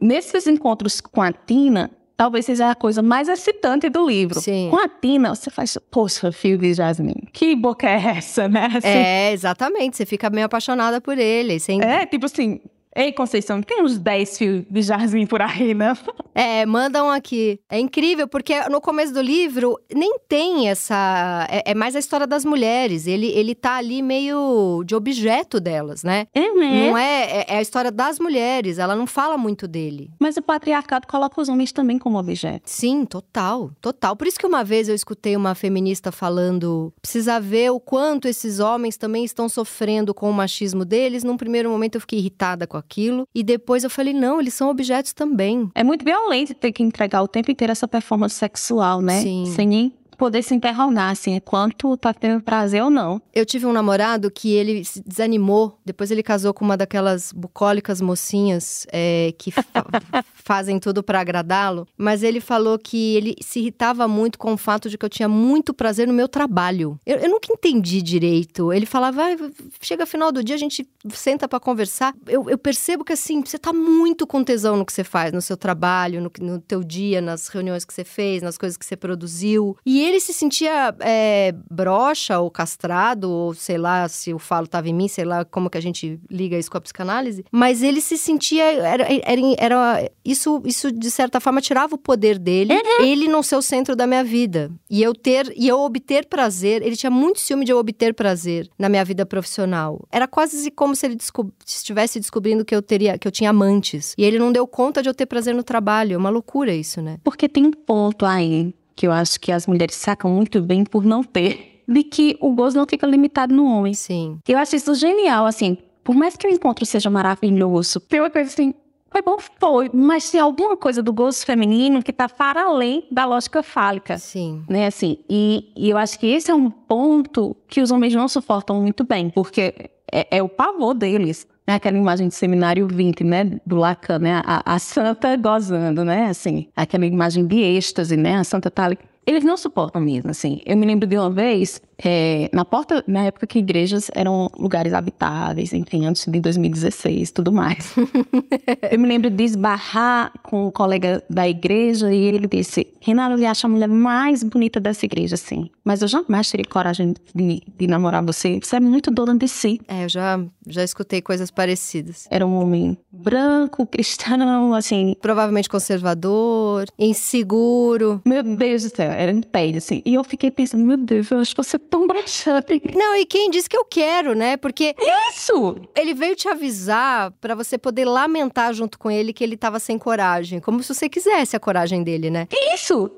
[0.00, 4.40] Nesses encontros com a Tina, talvez seja a coisa mais excitante do livro.
[4.40, 4.68] Sim.
[4.70, 8.66] Com a Tina, você faz, poxa, fio de jasmim, que boca é essa, né?
[8.74, 9.96] Assim, É, exatamente.
[9.96, 11.58] Você fica meio apaixonada por ele.
[11.60, 11.80] Sem...
[11.82, 12.60] É, tipo assim,
[12.96, 15.94] Ei, Conceição, tem uns 10 fios de jardim por aí, né?
[16.36, 17.60] É, mandam aqui.
[17.70, 21.46] É incrível, porque no começo do livro nem tem essa.
[21.48, 23.06] É, é, mais a história das mulheres.
[23.06, 26.26] Ele, ele tá ali meio de objeto delas, né?
[26.34, 26.88] É, né?
[26.88, 28.80] Não é, é, é a história das mulheres.
[28.80, 30.10] Ela não fala muito dele.
[30.18, 32.62] Mas o patriarcado coloca os homens também como objeto.
[32.64, 33.70] Sim, total.
[33.80, 34.16] Total.
[34.16, 38.58] Por isso que uma vez eu escutei uma feminista falando: precisa ver o quanto esses
[38.58, 41.22] homens também estão sofrendo com o machismo deles.
[41.22, 43.26] Num primeiro momento eu fiquei irritada com aquilo.
[43.34, 45.70] E depois eu falei: não, eles são objetos também.
[45.74, 49.20] É muito violento ter que entregar o tempo inteiro essa performance sexual, né?
[49.20, 49.52] Sim.
[49.54, 53.20] Sem nem poder se interrogar, assim, quanto tá tendo prazer ou não.
[53.32, 58.00] Eu tive um namorado que ele se desanimou, depois ele casou com uma daquelas bucólicas
[58.00, 59.64] mocinhas é, que fa
[60.44, 64.90] fazem tudo para agradá-lo, mas ele falou que ele se irritava muito com o fato
[64.90, 66.98] de que eu tinha muito prazer no meu trabalho.
[67.06, 68.72] Eu, eu nunca entendi direito.
[68.72, 69.50] Ele falava, ah,
[69.80, 72.14] chega final do dia, a gente senta para conversar.
[72.26, 75.40] Eu, eu, percebo que, assim, você tá muito com tesão no que você faz, no
[75.40, 78.96] seu trabalho, no, no teu dia, nas reuniões que você fez, nas coisas que você
[78.96, 79.76] produziu.
[79.84, 84.88] E ele se sentia é, broxa ou castrado, ou sei lá se o falo estava
[84.88, 88.00] em mim, sei lá como que a gente liga isso com a psicanálise, mas ele
[88.00, 88.64] se sentia.
[88.64, 93.04] Era, era, era isso, isso, de certa forma, tirava o poder dele, uhum.
[93.04, 94.70] ele não ser o centro da minha vida.
[94.90, 98.68] E eu ter, e eu obter prazer, ele tinha muito ciúme de eu obter prazer
[98.78, 100.06] na minha vida profissional.
[100.10, 104.14] Era quase como se ele descob estivesse descobrindo que eu teria, que eu tinha amantes.
[104.16, 106.14] E ele não deu conta de eu ter prazer no trabalho.
[106.14, 107.18] É uma loucura isso, né?
[107.22, 111.04] Porque tem um ponto aí que eu acho que as mulheres sacam muito bem por
[111.04, 113.94] não ter, de que o gozo não fica limitado no homem.
[113.94, 114.38] Sim.
[114.48, 118.50] Eu acho isso genial, assim, por mais que o encontro seja maravilhoso, tem uma coisa
[118.50, 118.74] assim,
[119.10, 123.24] foi bom, foi, mas tem alguma coisa do gozo feminino que está para além da
[123.24, 124.18] lógica fálica.
[124.18, 124.64] Sim.
[124.68, 128.26] Né, assim, e, e eu acho que esse é um ponto que os homens não
[128.26, 133.24] suportam muito bem, porque é, é o pavor deles né, aquela imagem de seminário 20,
[133.24, 138.36] né, do Lacan, né, a, a santa gozando, né, assim, aquela imagem de êxtase, né,
[138.36, 138.90] a santa tá.
[139.26, 140.60] Eles não suportam mesmo, assim.
[140.66, 144.92] Eu me lembro de uma vez, é, na porta, na época que igrejas eram lugares
[144.92, 147.94] habitáveis, enfim, antes de 2016 tudo mais.
[148.90, 153.48] eu me lembro de esbarrar com um colega da igreja e ele disse: Renato, eu
[153.48, 155.70] acho a mulher mais bonita dessa igreja, assim.
[155.84, 158.58] Mas eu jamais teria coragem de, de namorar você.
[158.62, 159.80] Você é muito dona de si.
[159.88, 162.26] É, eu já, já escutei coisas parecidas.
[162.30, 165.14] Era um homem branco, cristão, assim.
[165.20, 168.22] Provavelmente conservador, inseguro.
[168.24, 170.02] Meu Deus do céu, era em pé, assim.
[170.04, 172.82] E eu fiquei pensando: meu Deus, eu acho que você tão broxante.
[172.94, 174.56] Não, e quem disse que eu quero, né?
[174.56, 174.94] Porque.
[175.30, 175.76] Isso!
[175.96, 179.98] Ele veio te avisar para você poder lamentar junto com ele que ele tava sem
[179.98, 180.60] coragem.
[180.60, 182.48] Como se você quisesse a coragem dele, né?
[182.74, 183.10] Isso!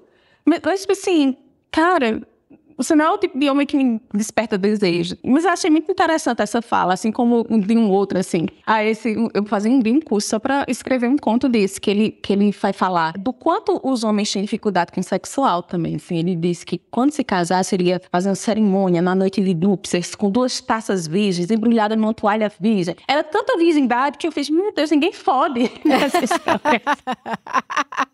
[0.44, 1.36] Mas, tipo assim,
[1.70, 2.22] cara,
[2.76, 5.16] você não é o tipo de homem que me desperta desejo.
[5.24, 8.46] Mas eu achei muito interessante essa fala, assim como de um outro, assim.
[8.66, 12.10] Ah, esse, eu fazia um, um curso só para escrever um conto desse, que ele,
[12.10, 16.18] que ele vai falar do quanto os homens têm dificuldade com o sexual também, assim.
[16.18, 20.30] Ele disse que quando se casar, seria fazer uma cerimônia na noite de núpcias, com
[20.30, 22.94] duas taças virgens, embrulhadas numa toalha virgem.
[23.08, 25.70] Era tanta virgindade que eu fiz, meu Deus, ninguém fode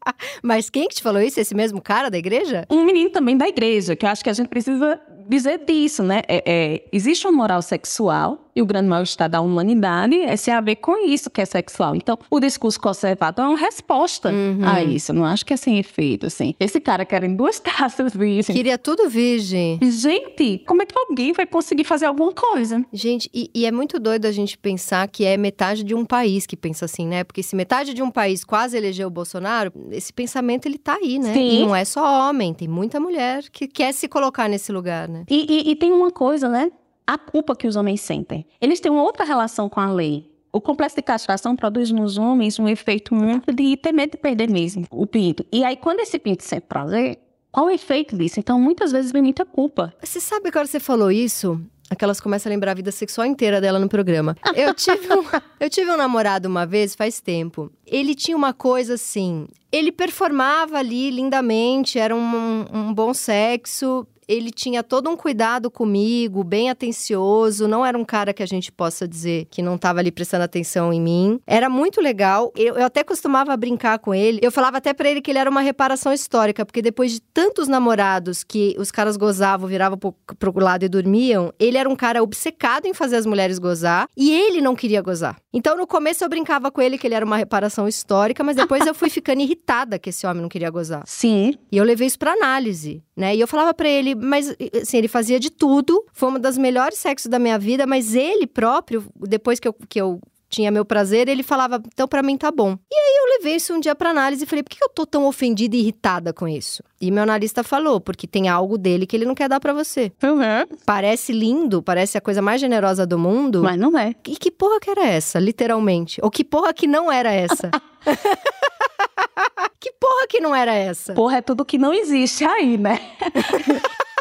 [0.42, 1.40] Mas quem que te falou isso?
[1.40, 2.66] Esse mesmo cara da igreja?
[2.70, 6.20] Um menino também da igreja, que eu acho que a gente precisa dizer disso, né?
[6.28, 10.60] É, é, existe uma moral sexual e o grande mal-estar da humanidade é se a
[10.60, 11.96] ver com isso que é sexual.
[11.96, 14.60] Então, o discurso conservador é uma resposta uhum.
[14.64, 15.12] a isso.
[15.12, 16.54] Eu não acho que é sem efeito, assim.
[16.60, 18.54] Esse cara querem duas taças virgem.
[18.54, 19.78] Queria tudo virgem.
[19.82, 22.84] Gente, como é que alguém vai conseguir fazer alguma coisa?
[22.92, 26.46] Gente, e, e, é muito doido a gente pensar que é metade de um país
[26.46, 27.24] que pensa assim, né?
[27.24, 31.18] Porque se metade de um país quase elegeu o Bolsonaro, esse pensamento ele tá aí,
[31.18, 31.32] né?
[31.32, 31.60] Sim.
[31.60, 35.24] E não é só homem, tem muita mulher que quer se colocar nesse lugar, né?
[35.28, 36.70] E, e, e tem uma coisa, né?
[37.06, 38.46] A culpa que os homens sentem.
[38.60, 40.30] Eles têm uma outra relação com a lei.
[40.52, 44.50] O complexo de castração produz nos homens um efeito muito de ter medo de perder
[44.50, 45.46] mesmo o pinto.
[45.50, 47.18] E aí, quando esse pinto sente prazer,
[47.50, 48.38] qual o efeito disso?
[48.38, 49.94] Então, muitas vezes vem muita culpa.
[50.02, 51.58] Você sabe que você falou isso?
[51.88, 54.34] Aquelas começam a lembrar a vida sexual inteira dela no programa.
[54.54, 55.24] Eu tive, um,
[55.60, 57.70] eu tive um namorado uma vez, faz tempo.
[57.86, 59.46] Ele tinha uma coisa assim.
[59.70, 66.42] Ele performava ali lindamente, era um, um bom sexo ele tinha todo um cuidado comigo,
[66.42, 70.10] bem atencioso, não era um cara que a gente possa dizer que não estava ali
[70.10, 71.40] prestando atenção em mim.
[71.46, 72.52] Era muito legal.
[72.56, 74.40] Eu, eu até costumava brincar com ele.
[74.42, 77.68] Eu falava até para ele que ele era uma reparação histórica, porque depois de tantos
[77.68, 82.22] namorados que os caras gozavam, viravam pro, pro lado e dormiam, ele era um cara
[82.22, 85.36] obcecado em fazer as mulheres gozar e ele não queria gozar.
[85.52, 88.86] Então no começo eu brincava com ele que ele era uma reparação histórica, mas depois
[88.86, 91.02] eu fui ficando irritada que esse homem não queria gozar.
[91.06, 91.54] Sim.
[91.70, 93.34] E eu levei isso para análise, né?
[93.34, 96.04] E eu falava para ele, mas assim, ele fazia de tudo.
[96.12, 100.00] Foi uma das melhores sexos da minha vida, mas ele próprio, depois que eu, que
[100.00, 102.76] eu tinha meu prazer, ele falava, então pra mim tá bom.
[102.90, 105.06] E aí eu levei isso um dia pra análise e falei, por que eu tô
[105.06, 106.82] tão ofendida e irritada com isso?
[107.00, 110.12] E meu analista falou, porque tem algo dele que ele não quer dar pra você.
[110.22, 110.76] Uhum.
[110.84, 113.62] Parece lindo, parece a coisa mais generosa do mundo.
[113.62, 114.14] Mas não é.
[114.28, 116.20] E que porra que era essa, literalmente?
[116.22, 117.70] Ou que porra que não era essa?
[119.80, 121.14] que porra que não era essa?
[121.14, 123.00] Porra, é tudo que não existe aí, né?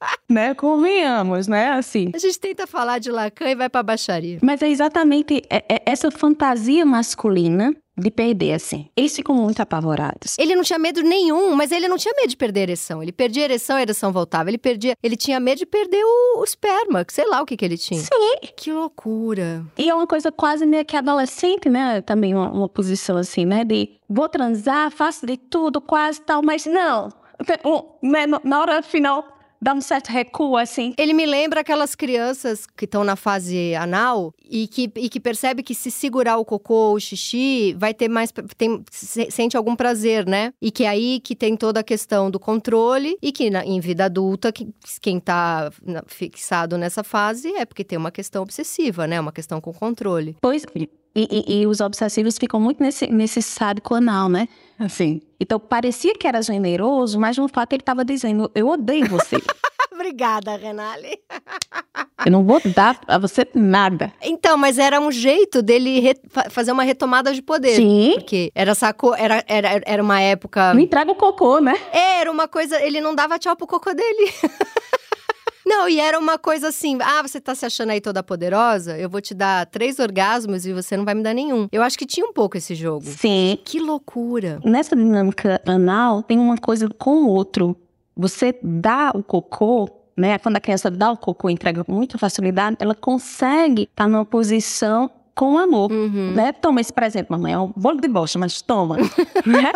[0.28, 0.54] né?
[0.54, 1.70] Convenhamos, né?
[1.70, 2.10] Assim.
[2.14, 4.38] A gente tenta falar de Lacan e vai pra baixaria.
[4.42, 8.88] Mas é exatamente é- é essa fantasia masculina de perder, assim.
[8.96, 10.36] Eles ficam muito apavorados.
[10.38, 13.02] Ele não tinha medo nenhum, mas ele não tinha medo de perder a ereção.
[13.02, 14.48] Ele perdia a ereção, a ereção voltava.
[14.48, 17.56] Ele perdia, ele tinha medo de perder o, o esperma, que sei lá o que
[17.56, 18.00] que ele tinha.
[18.00, 18.38] Sim.
[18.56, 19.64] Que loucura.
[19.76, 22.00] E é uma coisa quase meio que adolescente, né?
[22.00, 23.64] Também uma, uma posição assim, né?
[23.64, 27.08] De vou transar, faço de tudo, quase tal, mas não.
[28.02, 30.94] Né, Na hora final, dá um certo recuo, assim.
[30.96, 35.62] Ele me lembra aquelas crianças que estão na fase anal e que, e que percebe
[35.62, 38.32] que se segurar o cocô ou o xixi, vai ter mais.
[38.56, 40.52] Tem, se- sente algum prazer, né?
[40.60, 43.80] E que é aí que tem toda a questão do controle e que na- em
[43.80, 44.68] vida adulta, que,
[45.00, 45.70] quem tá
[46.06, 49.20] fixado nessa fase é porque tem uma questão obsessiva, né?
[49.20, 50.36] Uma questão com controle.
[50.40, 50.64] Pois,
[51.18, 54.48] e, e- e os obsessivos ficam muito nesse, nesse sádico anal, né?
[54.78, 55.20] Assim.
[55.40, 59.36] Então, parecia que era generoso, mas no fato ele estava dizendo, eu odeio você.
[59.92, 61.18] Obrigada, Renale.
[62.24, 64.12] eu não vou dar a você nada.
[64.22, 66.14] Então, mas era um jeito dele
[66.50, 67.74] fazer uma retomada de poder.
[67.74, 68.12] Sim.
[68.14, 70.72] Porque era, sacou, era, era, era uma época.
[70.74, 71.74] Me entrega o cocô, né?
[71.92, 72.80] É, era uma coisa.
[72.80, 74.32] Ele não dava tchau pro cocô dele.
[75.68, 78.96] Não, e era uma coisa assim: ah, você tá se achando aí toda poderosa?
[78.96, 81.68] Eu vou te dar três orgasmos e você não vai me dar nenhum.
[81.70, 83.04] Eu acho que tinha um pouco esse jogo.
[83.04, 83.58] Sim.
[83.62, 84.60] Que loucura.
[84.64, 87.76] Nessa dinâmica anal, tem uma coisa com o outro.
[88.16, 90.38] Você dá o cocô, né?
[90.38, 94.24] Quando a criança dá o cocô e entrega com muita facilidade, ela consegue estar numa
[94.24, 95.92] posição com amor.
[95.92, 96.32] Uhum.
[96.34, 96.50] Né?
[96.52, 97.52] Toma esse presente, mamãe.
[97.52, 98.96] É um bolo de bosta, mas toma.
[99.46, 99.70] né?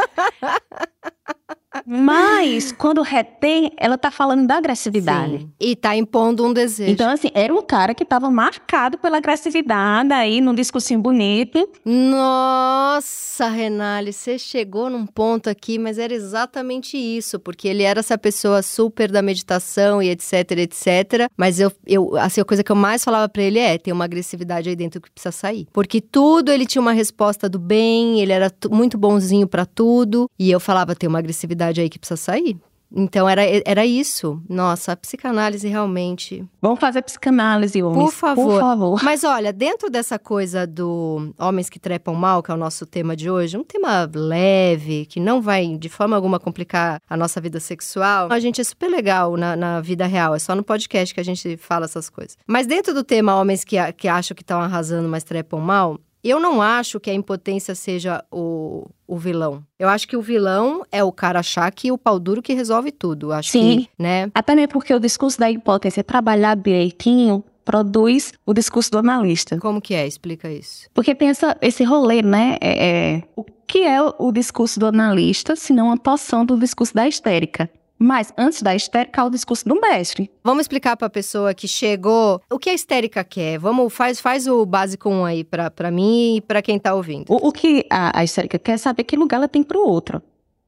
[1.86, 5.38] Mas, quando retém, ela tá falando da agressividade.
[5.38, 5.50] Sim.
[5.58, 6.90] E tá impondo um desejo.
[6.90, 11.68] Então, assim, era um cara que tava marcado pela agressividade aí, num discursinho bonito.
[11.84, 18.18] Nossa, Renale, você chegou num ponto aqui, mas era exatamente isso, porque ele era essa
[18.18, 21.28] pessoa super da meditação e etc, etc.
[21.36, 24.04] Mas eu, eu assim, a coisa que eu mais falava pra ele é: tem uma
[24.04, 25.66] agressividade aí dentro que precisa sair.
[25.72, 30.30] Porque tudo ele tinha uma resposta do bem, ele era muito bonzinho pra tudo.
[30.38, 32.59] E eu falava: tem uma agressividade aí que precisa sair.
[32.94, 34.40] Então era, era isso.
[34.48, 38.05] Nossa, a psicanálise realmente Vamos fazer psicanálise, homens.
[38.05, 38.44] Por favor.
[38.44, 39.00] Por favor.
[39.02, 43.16] mas olha, dentro dessa coisa do homens que trepam mal, que é o nosso tema
[43.16, 47.59] de hoje, um tema leve, que não vai de forma alguma complicar a nossa vida
[47.59, 51.20] sexual, a gente é super legal na, na vida real, é só no podcast que
[51.20, 52.37] a gente fala essas coisas.
[52.46, 55.98] Mas dentro do tema homens que, que acham que estão arrasando, mas trepam mal,
[56.30, 59.64] eu não acho que a impotência seja o, o vilão.
[59.78, 62.92] Eu acho que o vilão é o cara achar que o pau duro que resolve
[62.92, 63.32] tudo.
[63.32, 63.80] Acho Sim.
[63.80, 64.30] que, né?
[64.35, 69.58] Até mesmo porque o discurso da impotência trabalhado direitinho produz o discurso do analista.
[69.58, 70.06] Como que é?
[70.06, 70.88] Explica isso.
[70.92, 72.56] Porque tem essa, esse rolê, né?
[72.61, 76.94] É, é, o que é o, discurso do analista, se não uma torção do discurso
[76.94, 77.70] da histérica?
[77.98, 80.31] Mas antes da histérica, há o discurso do mestre.
[80.42, 83.59] Vamos explicar pra pessoa que chegou o que a histérica quer.
[83.59, 87.26] Vamos, faz, faz o básico um aí pra, pra mim e pra quem tá ouvindo.
[87.28, 90.20] O, o que a, a histérica quer é saber que lugar ela tem pro outro.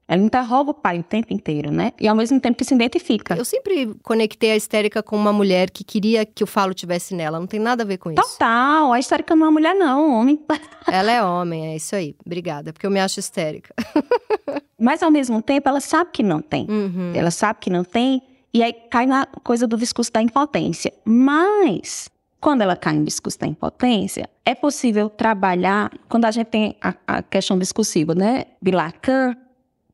[0.07, 1.91] Ela interroga o pai o tempo inteiro, né?
[1.99, 3.35] E ao mesmo tempo que se identifica.
[3.35, 7.39] Eu sempre conectei a histérica com uma mulher que queria que o falo tivesse nela.
[7.39, 8.21] Não tem nada a ver com isso.
[8.21, 10.39] Total, a histérica não é mulher, não, homem.
[10.87, 12.15] Ela é homem, é isso aí.
[12.23, 13.73] Obrigada, porque eu me acho histérica.
[14.79, 16.67] Mas ao mesmo tempo, ela sabe que não tem.
[16.69, 17.13] Uhum.
[17.15, 18.21] Ela sabe que não tem,
[18.53, 20.93] e aí cai na coisa do discurso da impotência.
[21.05, 22.09] Mas,
[22.39, 26.93] quando ela cai no discurso da impotência, é possível trabalhar, quando a gente tem a,
[27.07, 29.35] a questão discursiva, né, de Lacan,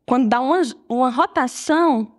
[0.05, 2.11] quando dá uma, uma rotação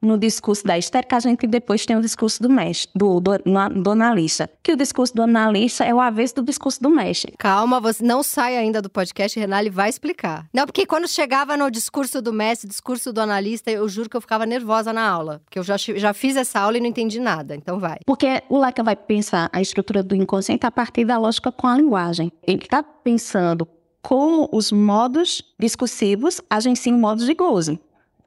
[0.00, 3.38] no discurso da histérica, a gente depois tem o discurso do mestre, do, do,
[3.82, 4.48] do analista.
[4.62, 7.34] Que o discurso do analista é o avesso do discurso do mestre.
[7.38, 10.46] Calma, você não sai ainda do podcast, Renale vai explicar.
[10.52, 14.20] Não, porque quando chegava no discurso do mestre, discurso do analista, eu juro que eu
[14.20, 15.40] ficava nervosa na aula.
[15.44, 17.54] Porque eu já, já fiz essa aula e não entendi nada.
[17.54, 17.98] Então vai.
[18.06, 21.76] Porque o Lacan vai pensar a estrutura do inconsciente a partir da lógica com a
[21.76, 22.32] linguagem.
[22.46, 23.66] Ele está pensando
[24.02, 26.40] como os modos discursivos
[26.86, 27.78] em modos de gozo.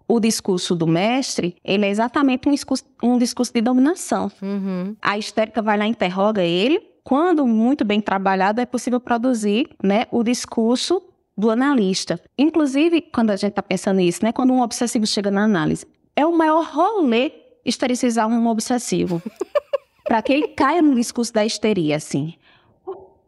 [0.08, 4.32] O discurso do mestre, ele é exatamente um discurso, um discurso de dominação.
[4.42, 4.96] Uhum.
[5.02, 6.82] A histérica vai lá e interroga ele.
[7.04, 11.02] Quando muito bem trabalhado, é possível produzir né, o discurso
[11.38, 12.22] do analista.
[12.38, 15.86] Inclusive, quando a gente está pensando nisso, né, quando um obsessivo chega na análise,
[16.16, 17.32] é o maior rolê
[17.66, 19.22] estericizar um obsessivo.
[20.12, 22.34] para que ele caia no discurso da histeria, assim.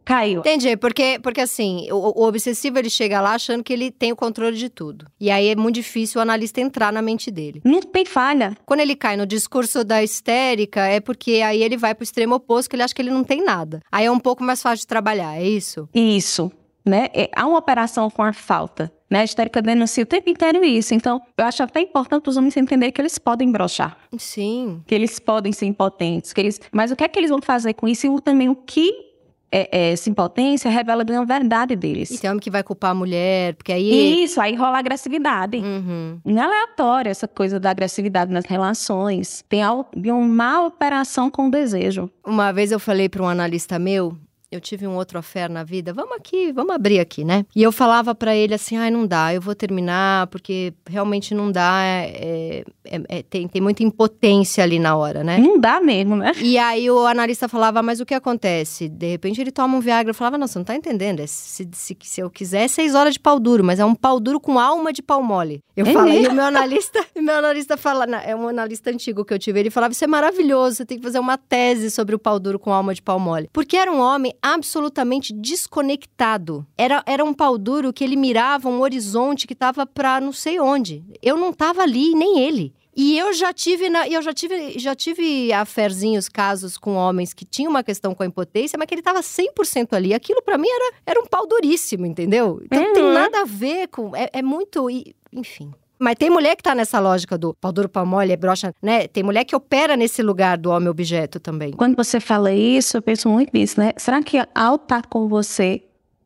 [0.04, 0.40] Caiu.
[0.42, 4.16] Entendi, porque, porque assim, o, o, obsessivo ele chega lá achando que ele tem o
[4.16, 5.06] controle de tudo.
[5.20, 7.62] E aí é muito difícil o analista entrar na mente dele.
[7.64, 8.58] Não tem falha.
[8.66, 12.70] Quando ele cai no discurso da histérica, é porque aí ele vai pro extremo oposto,
[12.70, 13.82] que ele acha que ele não tem nada.
[13.92, 15.88] Aí é um pouco mais fácil de trabalhar, é isso?
[15.94, 16.52] Isso.
[16.86, 17.08] Né?
[17.14, 18.92] É, há uma operação com a falta.
[19.10, 19.22] Né?
[19.22, 20.94] A histérica denuncia o tempo inteiro isso.
[20.94, 23.98] Então, eu acho até importante os homens entenderem que eles podem brochar.
[24.18, 24.82] Sim.
[24.86, 26.34] Que eles podem ser impotentes.
[26.34, 26.60] Que eles...
[26.72, 28.08] Mas o que é que eles vão fazer com isso?
[28.08, 29.13] E também o que
[29.56, 32.10] é, é, essa impotência revela bem a verdade deles.
[32.10, 34.24] E tem homem que vai culpar a mulher, porque aí.
[34.24, 35.58] Isso, aí rola agressividade.
[35.58, 36.20] Uhum.
[36.26, 39.46] Não é aleatório essa coisa da agressividade nas relações.
[39.48, 42.10] Tem uma má operação com o desejo.
[42.26, 44.18] Uma vez eu falei para um analista meu,
[44.54, 47.46] eu tive um outro affair na vida, vamos aqui, vamos abrir aqui, né?
[47.56, 51.52] E eu falava para ele assim, ai, não dá, eu vou terminar, porque realmente não
[51.52, 55.38] dá, é, é, é, tem, tem muita impotência ali na hora, né?
[55.38, 56.32] Não dá mesmo, né?
[56.42, 58.88] E aí o analista falava, mas o que acontece?
[58.88, 61.68] De repente ele toma um Viagra, eu falava, não, você não tá entendendo, é, se,
[61.74, 64.40] se, se, eu quiser, é seis horas de pau duro, mas é um pau duro
[64.40, 65.62] com alma de pau mole.
[65.76, 69.26] Eu é falei, e o meu analista, o meu analista fala, é um analista antigo
[69.26, 72.16] que eu tive, ele falava, isso é maravilhoso, você tem que fazer uma tese sobre
[72.16, 73.50] o pau duro com alma de pau mole.
[73.52, 76.68] Porque era um homem absolutamente desconectado.
[76.78, 80.60] Era, era um pau duro que ele mirava um horizonte que estava para não sei
[80.60, 81.02] onde.
[81.22, 82.74] Eu não estava ali, nem ele.
[82.96, 87.44] E eu já tive, na, eu já tive, já tive aferzinhos, casos com homens que
[87.44, 90.14] tinham uma questão com a impotência, mas que ele estava 100% ali.
[90.14, 92.62] Aquilo para mim era, era um pau duríssimo, entendeu?
[92.66, 92.88] Então uhum.
[92.88, 94.16] não tem nada a ver com.
[94.16, 94.88] É, é muito.
[95.32, 95.74] Enfim.
[96.00, 99.08] Mas tem mulher que tá nessa lógica do pau duro, pau mole, é brocha, né?
[99.08, 101.72] Tem mulher que opera nesse lugar do homem objeto também.
[101.72, 103.94] Quando você fala isso, eu penso muito nisso, né?
[103.98, 105.84] Será que ao estar com você,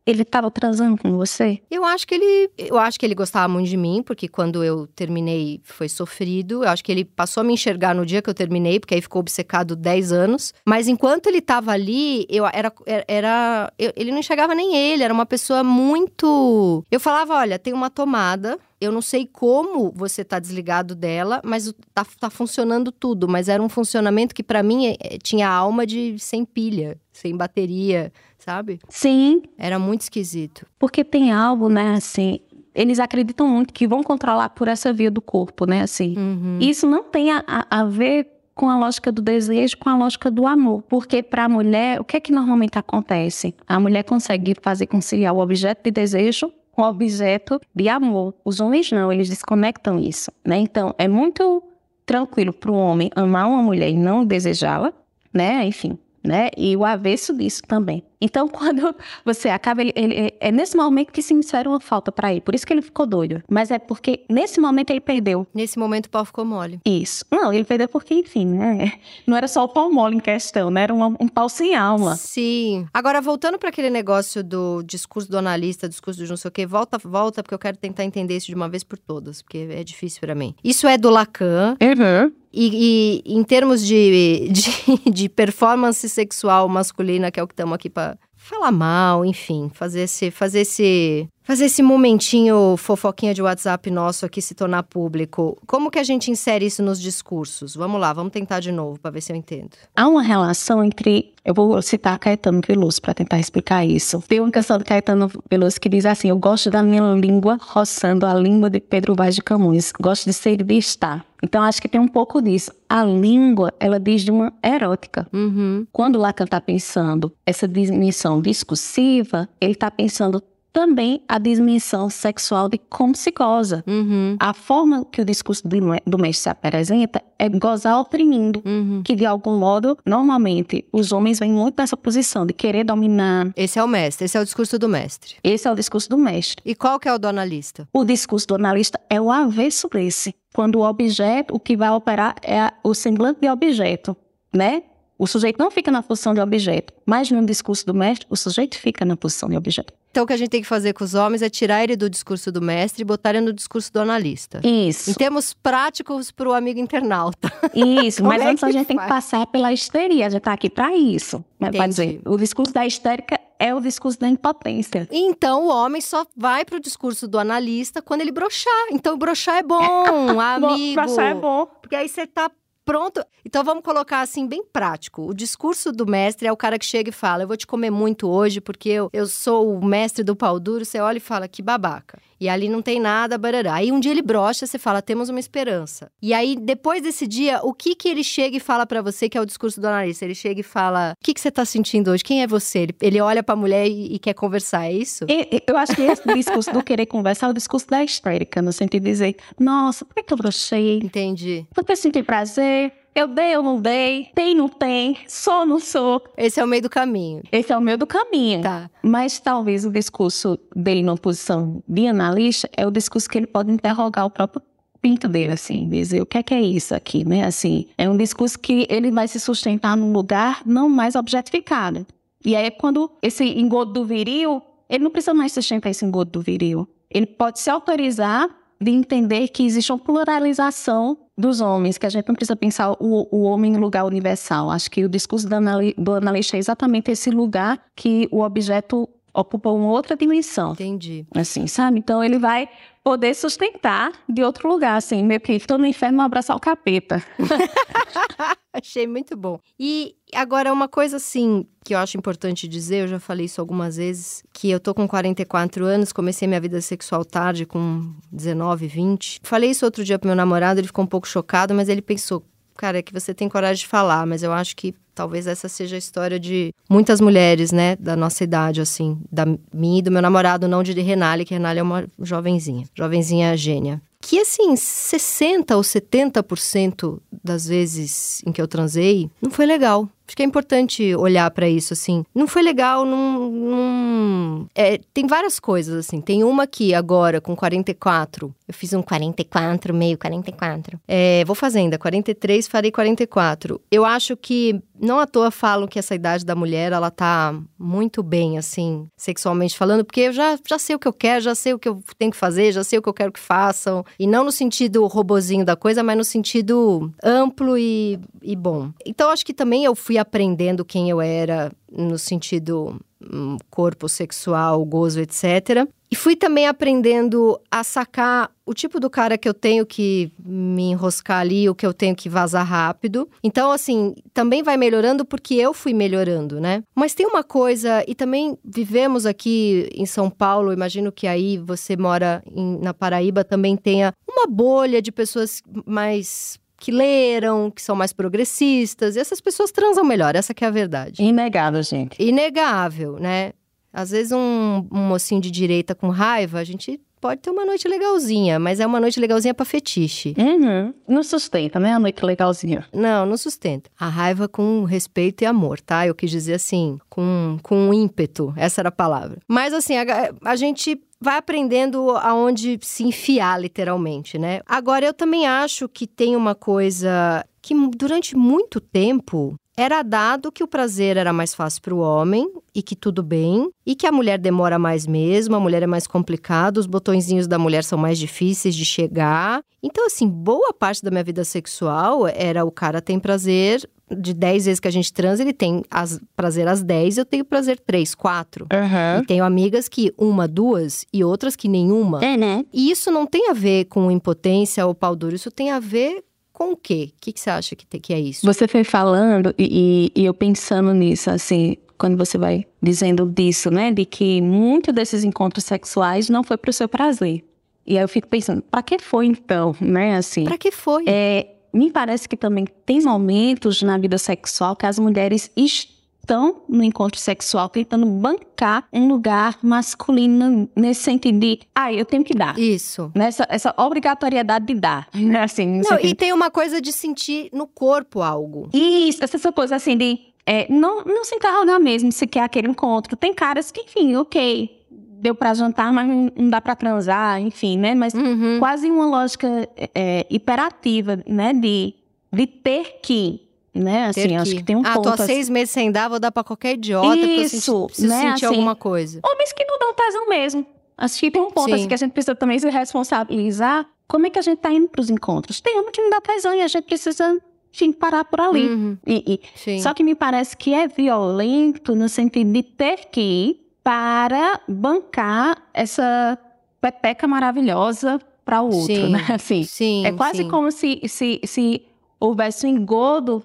[0.08, 1.60] ele estava transando com você?
[1.70, 4.88] Eu acho que ele, eu acho que ele gostava muito de mim, porque quando eu
[4.88, 6.64] terminei foi sofrido.
[6.64, 9.02] Eu acho que ele passou a me enxergar no dia que eu terminei, porque aí
[9.02, 10.54] ficou obcecado 10 anos.
[10.66, 12.72] Mas enquanto ele estava ali, eu era,
[13.06, 16.86] era eu, ele não enxergava nem ele, era uma pessoa muito.
[16.90, 21.74] Eu falava, olha, tem uma tomada, eu não sei como você tá desligado dela, mas
[21.94, 23.28] tá, tá funcionando tudo.
[23.28, 28.12] Mas era um funcionamento que para mim é, tinha alma de sem pilha, sem bateria
[28.48, 28.80] sabe?
[28.88, 29.44] Sim.
[29.58, 30.66] Era muito esquisito.
[30.80, 32.40] Porque tem algo, né, assim,
[32.74, 36.18] eles acreditam muito que vão controlar por essa via do corpo, né, assim.
[36.18, 36.60] Uhum.
[36.62, 40.48] Isso não tem a, a, ver com a lógica do desejo, com a lógica do
[40.48, 40.82] amor.
[40.84, 43.54] Porque para a mulher, o que é que normalmente acontece?
[43.68, 48.36] A mulher consegue fazer conciliar o objeto de desejo o objeto de amor.
[48.46, 50.58] Os homens não, eles desconectam isso, né?
[50.58, 51.64] Então, é muito
[52.06, 54.94] tranquilo para o homem amar uma mulher e não desejá-la,
[55.34, 55.66] né?
[55.66, 56.50] Enfim, né?
[56.58, 58.04] E o avesso disso também.
[58.20, 62.32] Então, quando você acaba, ele, ele, é nesse momento que se insere uma falta para
[62.32, 62.42] ele.
[62.42, 63.42] Por isso que ele ficou doido.
[63.50, 65.48] Mas é porque nesse momento ele perdeu.
[65.54, 66.80] Nesse momento o pau ficou mole.
[66.86, 67.26] Isso.
[67.32, 68.94] Não, ele perdeu porque, enfim, né?
[69.26, 70.84] Não era só o pau mole em questão, né?
[70.84, 72.16] Era um, um pau sem alma.
[72.16, 72.88] Sim.
[72.94, 76.66] Agora, voltando para aquele negócio do discurso do analista, discurso do não sei o quê,
[76.66, 79.84] volta, volta, porque eu quero tentar entender isso de uma vez por todas, porque é
[79.84, 80.56] difícil para mim.
[80.64, 81.78] Isso é do Lacan.
[81.82, 82.32] Uhum.
[82.54, 87.74] E, e, em termos de, de, de, performance sexual masculina, que é o que estamos
[87.74, 93.90] aqui para falar mal, enfim, fazer esse, fazer esse fazer esse momentinho fofoquinha de WhatsApp
[93.90, 95.58] nosso aqui se tornar público.
[95.66, 97.74] Como que a gente insere isso nos discursos?
[97.74, 99.70] Vamos lá, vamos tentar de novo para ver se eu entendo.
[99.96, 104.22] Há uma relação entre, eu vou citar Caetano Veloso para tentar explicar isso.
[104.28, 108.26] Tem uma canção do Caetano Veloso que diz assim: "Eu gosto da minha língua roçando
[108.26, 109.94] a língua de Pedro Vaz de Camus.
[110.00, 112.72] Gosto de ser e de estar." Então acho que tem um pouco disso.
[112.90, 115.28] A língua, ela diz de uma erótica.
[115.32, 115.86] Uhum.
[115.92, 120.42] Quando Lacan está pensando essa dimensão discursiva, ele está pensando
[120.78, 123.84] também a dimensão sexual de como se goza.
[123.88, 124.38] Uhum.
[124.40, 129.02] A forma que o discurso do, mestre se apresenta é gozar oprimindo, uhum.
[129.04, 133.52] que de algum modo, normalmente, os homens vêm muito nessa posição de querer dominar.
[133.56, 135.34] Esse é o mestre, esse é o discurso do mestre.
[135.44, 136.62] Esse é o discurso do mestre.
[136.64, 137.90] E qual que é o do analista?
[137.92, 140.36] O discurso do analista é o avesso desse.
[140.54, 144.16] Quando o objeto, o que vai operar é o semblante de objeto,
[144.54, 144.84] né?
[145.18, 148.78] O sujeito não fica na posição de objeto, mas no discurso do mestre, o sujeito
[148.78, 149.92] fica na posição de objeto.
[150.18, 152.10] Então, o que a gente tem que fazer com os homens é tirar ele do
[152.10, 154.60] discurso do mestre e botar ele no discurso do analista.
[154.64, 155.12] Isso.
[155.12, 157.54] Em termos práticos para o amigo internauta.
[157.72, 158.88] Isso, mas é antes a gente faz?
[158.88, 160.26] tem que passar pela histeria.
[160.26, 161.46] A gente está aqui para isso.
[161.60, 161.72] Né?
[161.72, 165.08] Para dizer, o discurso da histérica é o discurso da impotência.
[165.12, 168.88] Então, o homem só vai para o discurso do analista quando ele brochar.
[168.90, 169.78] Então, brochar é bom,
[170.42, 170.96] amigo.
[171.00, 171.68] brochar é bom.
[171.80, 172.50] Porque aí você está
[172.88, 173.22] pronto.
[173.46, 175.28] Então vamos colocar assim, bem prático.
[175.28, 177.92] O discurso do mestre é o cara que chega e fala: Eu vou te comer
[177.92, 180.86] muito hoje porque eu, eu sou o mestre do pau duro.
[180.86, 182.18] Você olha e fala: Que babaca.
[182.40, 183.76] E ali não tem nada, barará.
[183.76, 186.12] Aí um dia ele brocha, você fala, temos uma esperança.
[186.22, 189.38] E aí, depois desse dia, o que que ele chega e fala para você, que
[189.38, 190.26] é o discurso do analista?
[190.26, 192.24] Ele chega e fala, o que que você tá sentindo hoje?
[192.24, 192.80] Quem é você?
[192.80, 195.26] Ele, ele olha pra mulher e, e, quer conversar, é isso?
[195.28, 198.72] E, eu acho que esse discurso do querer conversar é o discurso da histérica, no
[198.72, 201.00] sentido de dizer, nossa, por que, que eu brochei?
[201.04, 201.66] Entendi.
[201.74, 205.80] Porque eu senti prazer, eu dei ou não dei, tem não tem, sou ou não
[205.80, 206.24] sou.
[206.38, 207.42] Esse é o meio do caminho.
[207.52, 208.62] Esse é o meio do caminho.
[208.62, 208.92] Tá.
[209.02, 213.72] Mas talvez o discurso dele numa posição de analista é o discurso que ele pode
[213.72, 214.62] interrogar o próprio
[215.02, 217.44] pinto dele, assim, dizer o que é que é isso aqui, né?
[217.44, 222.06] Assim, é um discurso que ele vai se sustentar num lugar não mais objetificado.
[222.46, 226.42] E aí, quando esse engodo do viril, ele não precisa mais sustentar esse engodo do
[226.42, 226.88] viril.
[227.10, 228.48] Ele pode se autorizar
[228.80, 233.28] de entender que existe uma pluralização dos homens, que a gente não precisa pensar o,
[233.32, 234.72] o homem em lugar universal.
[234.72, 239.08] Acho que o discurso do, anali do analista é exatamente esse lugar que o objeto
[239.38, 240.74] ocupa uma outra dimensão.
[240.74, 241.26] Entendi.
[241.36, 242.00] Assim, sabe?
[242.00, 242.68] Então ele vai
[243.04, 247.24] poder sustentar de outro lugar, assim, meio que estou no inferno, abraçar o capeta.
[248.74, 249.60] Achei muito bom.
[249.80, 253.96] E agora, uma coisa assim que eu acho importante dizer, eu já falei isso algumas
[253.96, 259.40] vezes, que eu tô com 44 anos, comecei minha vida sexual tarde, com 19, 20.
[259.42, 262.44] Falei isso outro dia pro meu namorado, ele ficou um pouco chocado, mas ele pensou,
[262.78, 265.96] cara, é que você tem coragem de falar, mas eu acho que talvez essa seja
[265.96, 270.22] a história de muitas mulheres, né, da nossa idade, assim, da minha e do meu
[270.22, 274.00] namorado, não de Renale, que Renale é uma jovenzinha, jovenzinha gênia.
[274.22, 280.08] Que, assim, 60% ou 70% das vezes em que eu transei, não foi legal.
[280.28, 282.26] Acho que é importante olhar para isso, assim.
[282.36, 283.50] Não foi legal, não.
[283.50, 284.68] não...
[284.76, 286.20] É, tem várias coisas, assim.
[286.20, 291.00] Tem uma que agora, com 44, eu fiz um 44, meio 44.
[291.08, 293.80] É, vou fazer ainda, 43, farei 44.
[293.90, 298.22] Eu acho que, não à toa falam que essa idade da mulher, ela tá muito
[298.22, 301.74] bem, assim, sexualmente falando, porque eu já, já sei o que eu quero, já sei
[301.74, 304.04] o que eu tenho que fazer, já sei o que eu quero que façam.
[304.20, 308.92] E não no sentido robozinho da coisa, mas no sentido amplo e, e bom.
[309.06, 314.84] Então, acho que também eu fui aprendendo quem eu era no sentido um, corpo sexual,
[314.86, 315.88] gozo, etc.
[316.10, 320.92] E fui também aprendendo a sacar o tipo do cara que eu tenho que me
[320.92, 323.30] enroscar ali, o que eu tenho que vazar rápido.
[323.44, 326.84] Então, assim, também vai melhorando porque eu fui melhorando, né?
[326.96, 331.98] Mas tem uma coisa, e também vivemos aqui em São Paulo, imagino que aí você
[331.98, 337.96] mora em, na Paraíba também tenha uma bolha de pessoas mais que leram, que são
[337.96, 341.24] mais progressistas, e essas pessoas transam melhor, essa que é a verdade.
[341.24, 342.22] Inegável, gente.
[342.22, 343.54] Inegável, né?
[343.92, 347.88] Às vezes um, um mocinho de direita com raiva, a gente pode ter uma noite
[347.88, 350.36] legalzinha, mas é uma noite legalzinha pra fetiche.
[350.38, 350.94] Uhum.
[351.08, 351.94] Não sustenta, né?
[351.94, 352.86] A noite legalzinha.
[352.94, 353.90] Não, não sustenta.
[354.00, 356.06] A raiva com respeito e amor, tá?
[356.06, 358.54] Eu quis dizer assim, com, com ímpeto.
[358.56, 359.40] Essa era a palavra.
[359.48, 360.06] Mas assim, a,
[360.44, 364.62] a gente vai aprendendo aonde se enfiar, literalmente, né?
[364.66, 370.64] Agora, eu também acho que tem uma coisa que durante muito tempo era dado que
[370.64, 374.12] o prazer era mais fácil para o homem e que tudo bem, e que a
[374.12, 378.18] mulher demora mais mesmo, a mulher é mais complicada, os botõezinhos da mulher são mais
[378.18, 379.62] difíceis de chegar.
[379.84, 384.66] Então, assim, boa parte da minha vida sexual era o cara tem prazer, de 10
[384.66, 388.16] vezes que a gente transa, ele tem as, prazer às 10, eu tenho prazer 3,
[388.16, 388.68] 4.
[388.72, 389.22] Uhum.
[389.22, 392.24] E tenho amigas que uma, duas e outras que nenhuma.
[392.24, 392.66] É, né?
[392.74, 396.24] E isso não tem a ver com impotência ou pau duro, isso tem a ver
[396.54, 397.12] com o quê?
[397.16, 398.46] O que, que você acha que, que é isso?
[398.46, 403.70] Você foi falando e, e, e eu pensando nisso, assim, quando você vai dizendo disso,
[403.70, 403.92] né?
[403.92, 407.44] De que muito desses encontros sexuais não foi pro seu prazer.
[407.86, 410.18] E aí eu fico pensando, para que foi então, né?
[410.18, 410.44] Assim.
[410.44, 411.06] Para que foi?
[411.08, 416.84] É, me parece que também tem momentos na vida sexual que as mulheres estão no
[416.84, 422.60] encontro sexual tentando bancar um lugar masculino nesse sentido de, ah, eu tenho que dar.
[422.60, 423.12] Isso.
[423.16, 425.44] Nessa essa obrigatoriedade de dar, né?
[425.44, 428.70] Assim, não, e tem uma coisa de sentir no corpo algo.
[428.74, 433.18] Isso, essa coisa assim de é, não, não se interrogar mesmo se quer aquele encontro.
[433.18, 434.77] Tem caras que, enfim, ok,
[435.20, 437.96] deu para jantar, mas não dá para transar, enfim, né?
[437.96, 438.58] Mas uhum.
[438.60, 441.54] quase uma lógica é, hiperativa, né?
[441.54, 441.94] De,
[442.32, 443.42] de ter que,
[443.74, 444.08] né?
[444.08, 445.00] Assim, acho que tem um ah, ponto.
[445.00, 445.34] Ah, tô há assim...
[445.34, 448.22] seis meses sem dar, vou dar para qualquer idiota, Isso, porque eu senti, né?
[448.22, 449.20] sentir assim, alguma coisa.
[449.24, 450.66] Homens que não dão tesão mesmo.
[450.98, 453.88] Acho que tem um ponto assim, que a gente precisa também se responsabilizar.
[454.08, 455.60] Como é que a gente tá indo pros encontros?
[455.62, 457.40] Tem homem que não dá tesão e a gente precisa
[457.74, 458.68] enfim, parar por ali.
[458.68, 458.98] Uhum.
[459.06, 459.82] E, e...
[459.82, 465.64] Só que me parece que é violento no sentido de ter que ir para bancar
[465.74, 466.38] essa
[466.82, 469.26] pepeca maravilhosa para o outro, sim, né?
[469.34, 470.50] Assim, sim, é quase sim.
[470.50, 471.86] como se, se, se
[472.20, 473.42] houvesse um engodo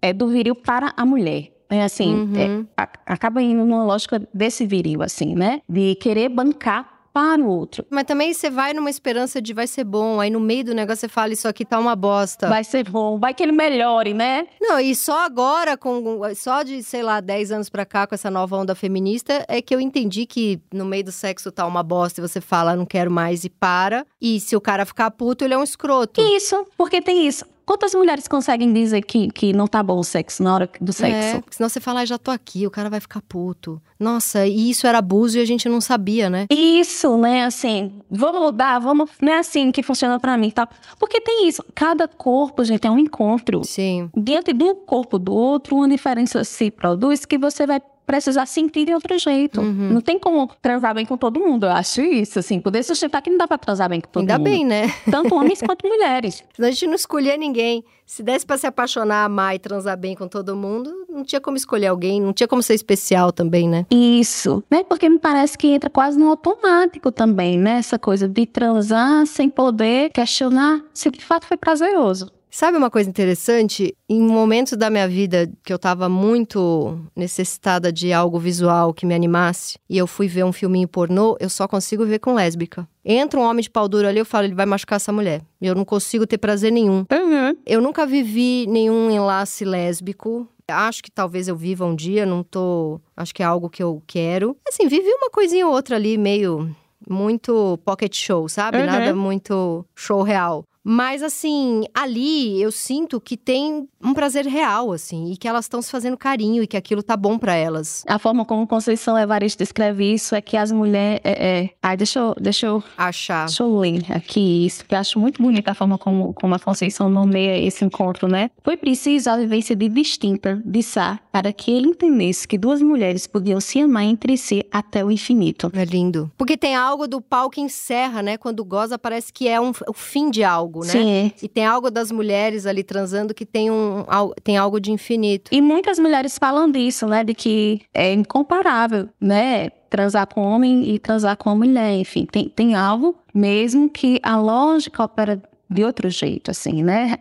[0.00, 1.50] é, do viril para a mulher.
[1.68, 2.36] É assim, uhum.
[2.36, 5.62] é, a, acaba indo numa lógica desse viril, assim, né?
[5.68, 7.84] De querer bancar para o outro.
[7.90, 11.00] Mas também você vai numa esperança de vai ser bom, aí no meio do negócio
[11.00, 12.48] você fala isso aqui tá uma bosta.
[12.48, 14.46] Vai ser bom, vai que ele melhore, né?
[14.60, 18.30] Não, e só agora, com só de, sei lá, 10 anos pra cá, com essa
[18.30, 22.20] nova onda feminista, é que eu entendi que no meio do sexo tá uma bosta
[22.20, 24.06] e você fala, não quero mais e para.
[24.20, 26.20] E se o cara ficar puto, ele é um escroto.
[26.20, 27.44] Isso, porque tem isso.
[27.72, 31.38] Quantas mulheres conseguem dizer que, que não tá bom o sexo na hora do sexo?
[31.38, 33.80] É, senão você fala, ah, já tô aqui, o cara vai ficar puto.
[33.98, 36.46] Nossa, e isso era abuso e a gente não sabia, né?
[36.50, 37.44] Isso, né?
[37.44, 39.08] Assim, vamos mudar, vamos.
[39.22, 40.68] Não é assim que funciona para mim, tá?
[40.98, 41.64] Porque tem isso.
[41.74, 43.64] Cada corpo, gente, é um encontro.
[43.64, 44.10] Sim.
[44.14, 48.94] Dentro do corpo do outro, uma diferença se produz que você vai precisar sentir de
[48.94, 49.60] outro jeito.
[49.60, 49.90] Uhum.
[49.92, 51.66] Não tem como transar bem com todo mundo.
[51.66, 52.60] Eu acho isso, assim.
[52.60, 54.46] Poder sustentar que não dá pra transar bem com todo Ainda mundo.
[54.46, 54.92] Ainda bem, né?
[55.10, 56.42] Tanto homens quanto mulheres.
[56.58, 57.84] a gente não escolher ninguém.
[58.04, 61.56] Se desse pra se apaixonar, amar e transar bem com todo mundo, não tinha como
[61.56, 63.86] escolher alguém, não tinha como ser especial também, né?
[63.90, 64.84] Isso, né?
[64.84, 67.78] Porque me parece que entra quase no automático também, né?
[67.78, 72.30] Essa coisa de transar sem poder questionar se de fato foi prazeroso.
[72.54, 73.96] Sabe uma coisa interessante?
[74.06, 79.14] Em momentos da minha vida que eu tava muito necessitada de algo visual que me
[79.14, 82.86] animasse, e eu fui ver um filminho pornô, eu só consigo ver com lésbica.
[83.02, 85.40] Entra um homem de pau duro ali, eu falo, ele vai machucar essa mulher.
[85.62, 87.06] Eu não consigo ter prazer nenhum.
[87.10, 87.56] Uhum.
[87.64, 90.46] Eu nunca vivi nenhum enlace lésbico.
[90.68, 93.00] Acho que talvez eu viva um dia, não tô.
[93.16, 94.54] Acho que é algo que eu quero.
[94.68, 96.70] Assim, vivi uma coisinha ou outra ali, meio.
[97.08, 98.76] Muito pocket show, sabe?
[98.76, 98.86] Uhum.
[98.86, 100.64] Nada muito show real.
[100.84, 105.80] Mas, assim, ali eu sinto que tem um prazer real, assim, e que elas estão
[105.80, 108.02] se fazendo carinho e que aquilo tá bom para elas.
[108.08, 111.20] A forma como Conceição Evaristo descreve isso é que as mulheres.
[111.22, 111.70] É, é...
[111.80, 112.82] Ai, deixa eu, deixa eu.
[112.96, 113.46] Achar.
[113.46, 116.58] Deixa eu ler aqui isso, que eu acho muito bonita a forma como, como a
[116.58, 118.50] Conceição nomeia esse encontro, né?
[118.64, 123.26] Foi preciso a vivência de distinta de Sá para que ele entendesse que duas mulheres
[123.26, 125.70] podiam se amar entre si até o infinito.
[125.74, 126.30] É lindo.
[126.36, 128.36] Porque tem algo do pau que encerra, né?
[128.36, 130.90] Quando goza, parece que é um, o fim de algo algo, né?
[130.90, 131.32] Sim.
[131.42, 134.04] E tem algo das mulheres ali transando que tem, um,
[134.42, 135.50] tem algo de infinito.
[135.52, 137.22] E muitas mulheres falam disso, né?
[137.22, 139.70] De que é incomparável, né?
[139.90, 142.24] Transar com homem e transar com a mulher, enfim.
[142.24, 147.18] Tem, tem algo mesmo que a lógica opera de outro jeito, assim, né?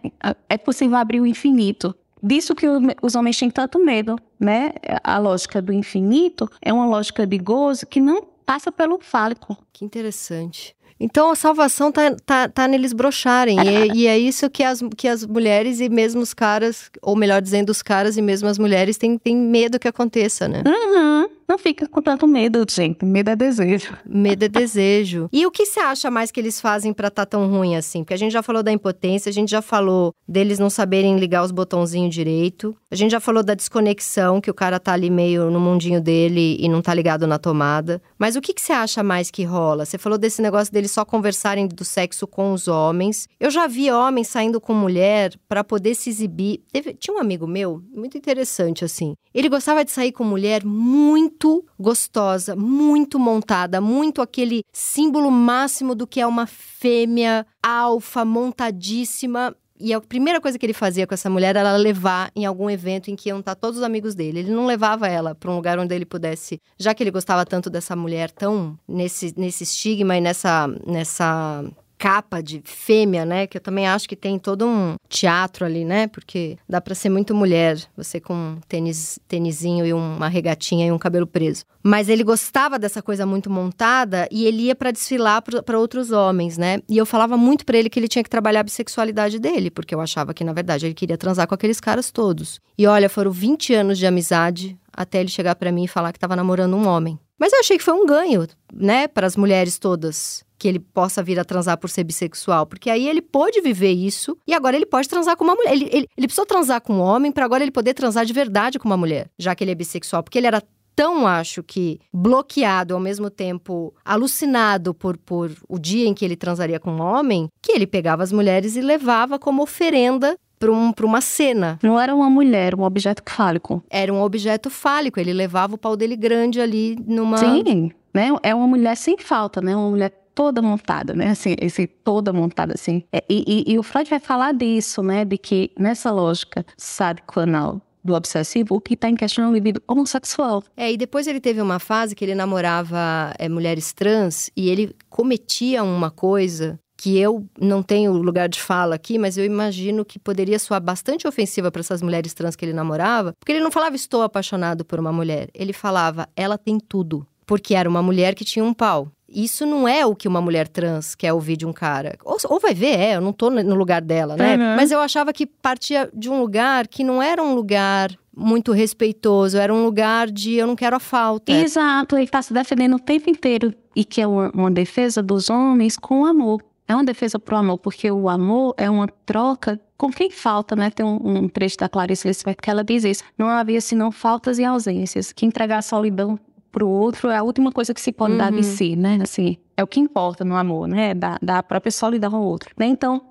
[0.49, 1.93] É possível abrir o infinito.
[2.23, 2.67] Disso que
[3.01, 4.73] os homens têm tanto medo, né?
[5.03, 9.57] A lógica do infinito é uma lógica de gozo que não passa pelo fálico.
[9.73, 10.75] Que interessante.
[11.03, 13.57] Então a salvação tá, tá, tá neles brocharem.
[13.59, 17.15] E, é, e, é isso que as, que as mulheres e mesmo os caras, ou
[17.15, 20.61] melhor dizendo, os caras e mesmo as mulheres têm, têm medo que aconteça, né?
[20.65, 21.27] Uhum.
[21.51, 23.03] Não fica com tanto medo, gente.
[23.03, 23.93] Medo é desejo.
[24.05, 25.27] Medo é desejo.
[25.33, 28.05] E o que você acha mais que eles fazem para estar tá tão ruim assim?
[28.05, 31.43] Porque a gente já falou da impotência, a gente já falou deles não saberem ligar
[31.43, 32.73] os botãozinhos direito.
[32.89, 36.55] A gente já falou da desconexão, que o cara tá ali meio no mundinho dele
[36.57, 38.01] e não tá ligado na tomada.
[38.17, 39.83] Mas o que, você acha mais que rola?
[39.83, 43.27] Você falou desse negócio deles só conversarem do sexo com os homens.
[43.37, 46.63] Eu já vi homens saindo com mulher para poder se exibir.
[46.71, 46.93] Teve...
[46.93, 49.15] Tinha um amigo meu, muito interessante assim.
[49.33, 55.95] Ele gostava de sair com mulher muito muito gostosa, muito montada, muito aquele símbolo máximo
[55.95, 59.55] do que é uma fêmea alfa, montadíssima.
[59.79, 63.09] E a primeira coisa que ele fazia com essa mulher era levar em algum evento
[63.09, 64.39] em que iam estar todos os amigos dele.
[64.39, 67.67] Ele não levava ela para um lugar onde ele pudesse, já que ele gostava tanto
[67.67, 71.63] dessa mulher tão nesse, nesse estigma e nessa, nessa
[72.01, 73.45] capa de fêmea, né?
[73.45, 76.07] Que eu também acho que tem todo um teatro ali, né?
[76.07, 80.91] Porque dá para ser muito mulher, você com um tênis, tênisinho e uma regatinha e
[80.91, 81.63] um cabelo preso.
[81.83, 86.57] Mas ele gostava dessa coisa muito montada e ele ia para desfilar para outros homens,
[86.57, 86.79] né?
[86.89, 89.93] E eu falava muito para ele que ele tinha que trabalhar a bissexualidade dele, porque
[89.93, 92.59] eu achava que na verdade ele queria transar com aqueles caras todos.
[92.75, 96.17] E olha, foram 20 anos de amizade até ele chegar para mim e falar que
[96.17, 97.19] estava namorando um homem.
[97.37, 101.23] Mas eu achei que foi um ganho, né, para as mulheres todas que ele possa
[101.23, 104.85] vir a transar por ser bissexual, porque aí ele pôde viver isso e agora ele
[104.85, 105.73] pode transar com uma mulher.
[105.73, 108.77] Ele, ele, ele precisou transar com um homem para agora ele poder transar de verdade
[108.77, 110.61] com uma mulher, já que ele é bissexual, porque ele era
[110.95, 116.35] tão, acho que, bloqueado, ao mesmo tempo alucinado por, por o dia em que ele
[116.35, 120.93] transaria com um homem, que ele pegava as mulheres e levava como oferenda para um,
[121.01, 121.79] uma cena.
[121.81, 123.83] Não era uma mulher, um objeto fálico.
[123.89, 125.19] Era um objeto fálico.
[125.19, 127.37] Ele levava o pau dele grande ali numa.
[127.37, 128.29] Sim, né?
[128.43, 129.75] É uma mulher sem falta, né?
[129.75, 131.29] Uma mulher toda montada, né?
[131.29, 133.03] Assim, esse toda montada, assim.
[133.11, 135.25] É, e, e, e, o Freud vai falar disso, né?
[135.25, 139.81] De que nessa lógica sádico-anal do obsessivo, o que está em questão é o libido
[139.87, 140.63] homossexual.
[140.75, 144.95] É, e depois ele teve uma fase que ele namorava é, mulheres trans e ele
[145.09, 150.19] cometia uma coisa que eu não tenho lugar de fala aqui, mas eu imagino que
[150.19, 153.95] poderia soar bastante ofensiva para essas mulheres trans que ele namorava, porque ele não falava
[153.95, 158.45] estou apaixonado por uma mulher, ele falava ela tem tudo, porque era uma mulher que
[158.45, 159.11] tinha um pau.
[159.33, 162.17] Isso não é o que uma mulher trans quer ouvir de um cara.
[162.23, 164.55] Ou, ou vai ver, é, eu não tô no lugar dela, né?
[164.55, 164.75] Uhum.
[164.75, 169.57] Mas eu achava que partia de um lugar que não era um lugar muito respeitoso,
[169.57, 171.51] era um lugar de eu não quero a falta.
[171.51, 175.49] Exato, ele está se defendendo o tempo inteiro e que é uma, uma defesa dos
[175.49, 176.61] homens com amor.
[176.87, 180.89] É uma defesa pro amor, porque o amor é uma troca com quem falta, né?
[180.89, 183.23] Tem um, um trecho da Clarice Lispector que ela diz isso.
[183.37, 185.31] Não havia senão faltas e ausências.
[185.31, 186.37] Que entregar a solidão
[186.71, 188.63] pro outro é a última coisa que se pode dar de Uhum.
[188.63, 189.19] si, né?
[189.21, 191.13] Assim, é o que importa no amor, né?
[191.13, 192.73] Da, da própria solidão ao outro.
[192.77, 192.85] Né?
[192.87, 193.21] Então,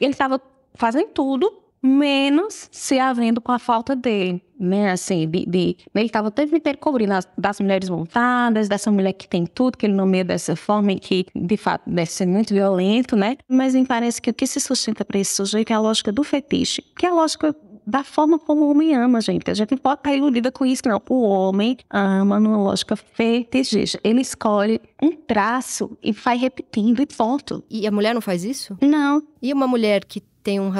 [0.00, 0.40] ele estava
[0.74, 1.50] fazendo tudo
[1.82, 4.90] menos se havendo com a falta dele, né?
[4.90, 9.12] Assim, de, de- ele estava o tempo inteiro cobrindo as, das mulheres montadas, dessa mulher
[9.12, 12.54] que tem tudo, que ele nomeia dessa forma e que, de fato, deve ser muito
[12.54, 13.36] violento, né?
[13.46, 16.24] Mas me parece que o que se sustenta para esse sujeito é a lógica do
[16.24, 17.54] fetiche, que é a lógica
[17.86, 19.50] da forma como o homem ama, gente.
[19.50, 21.00] A gente não pode estar iludida com isso, não.
[21.08, 23.98] O homem ama numa lógica fetichista.
[24.02, 27.62] Ele escolhe um traço e vai repetindo e ponto.
[27.70, 28.76] E a mulher não faz isso?
[28.80, 30.70] Não, E uma mulher que tem um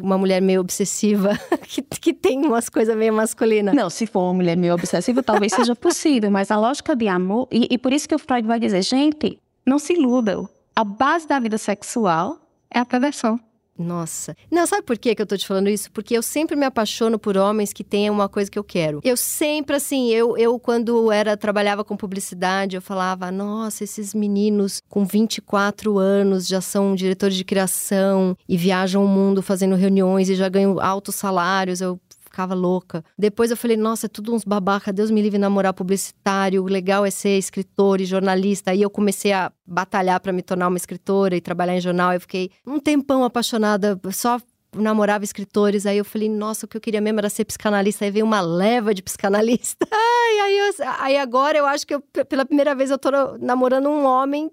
[0.00, 1.38] uma mulher meio obsessiva,
[1.68, 3.74] que, que tem umas coisas meio masculinas.
[3.74, 7.46] Não, se for uma mulher meio obsessiva, talvez seja possível, mas a lógica de amor,
[7.52, 10.48] e, e por isso que o Freud vai dizer, gente, não se iludam.
[10.74, 12.38] A base da vida sexual
[12.70, 13.38] é a perversão.
[13.78, 14.36] Nossa.
[14.50, 15.90] Não, sabe por que eu tô te falando isso?
[15.92, 19.00] Porque eu sempre me apaixono por homens que tenham uma coisa que eu quero.
[19.02, 24.82] Eu sempre, assim, eu, eu quando era, trabalhava com publicidade, eu falava, nossa, esses meninos
[24.88, 30.34] com 24 anos já são diretores de criação e viajam o mundo fazendo reuniões e
[30.34, 31.80] já ganham altos salários.
[31.80, 31.98] Eu
[32.32, 33.04] ficava louca.
[33.18, 37.04] Depois eu falei, nossa, é tudo uns babaca, Deus me livre namorar publicitário, o legal
[37.04, 38.70] é ser escritor e jornalista.
[38.70, 42.12] Aí eu comecei a batalhar para me tornar uma escritora e trabalhar em jornal.
[42.12, 44.40] Eu fiquei um tempão apaixonada, só
[44.74, 45.84] namorava escritores.
[45.84, 48.04] Aí eu falei, nossa, o que eu queria mesmo era ser psicanalista.
[48.06, 49.86] Aí veio uma leva de psicanalista.
[49.92, 53.88] Ai, aí, eu- aí agora eu acho que eu, pela primeira vez eu tô namorando
[53.88, 54.50] um homem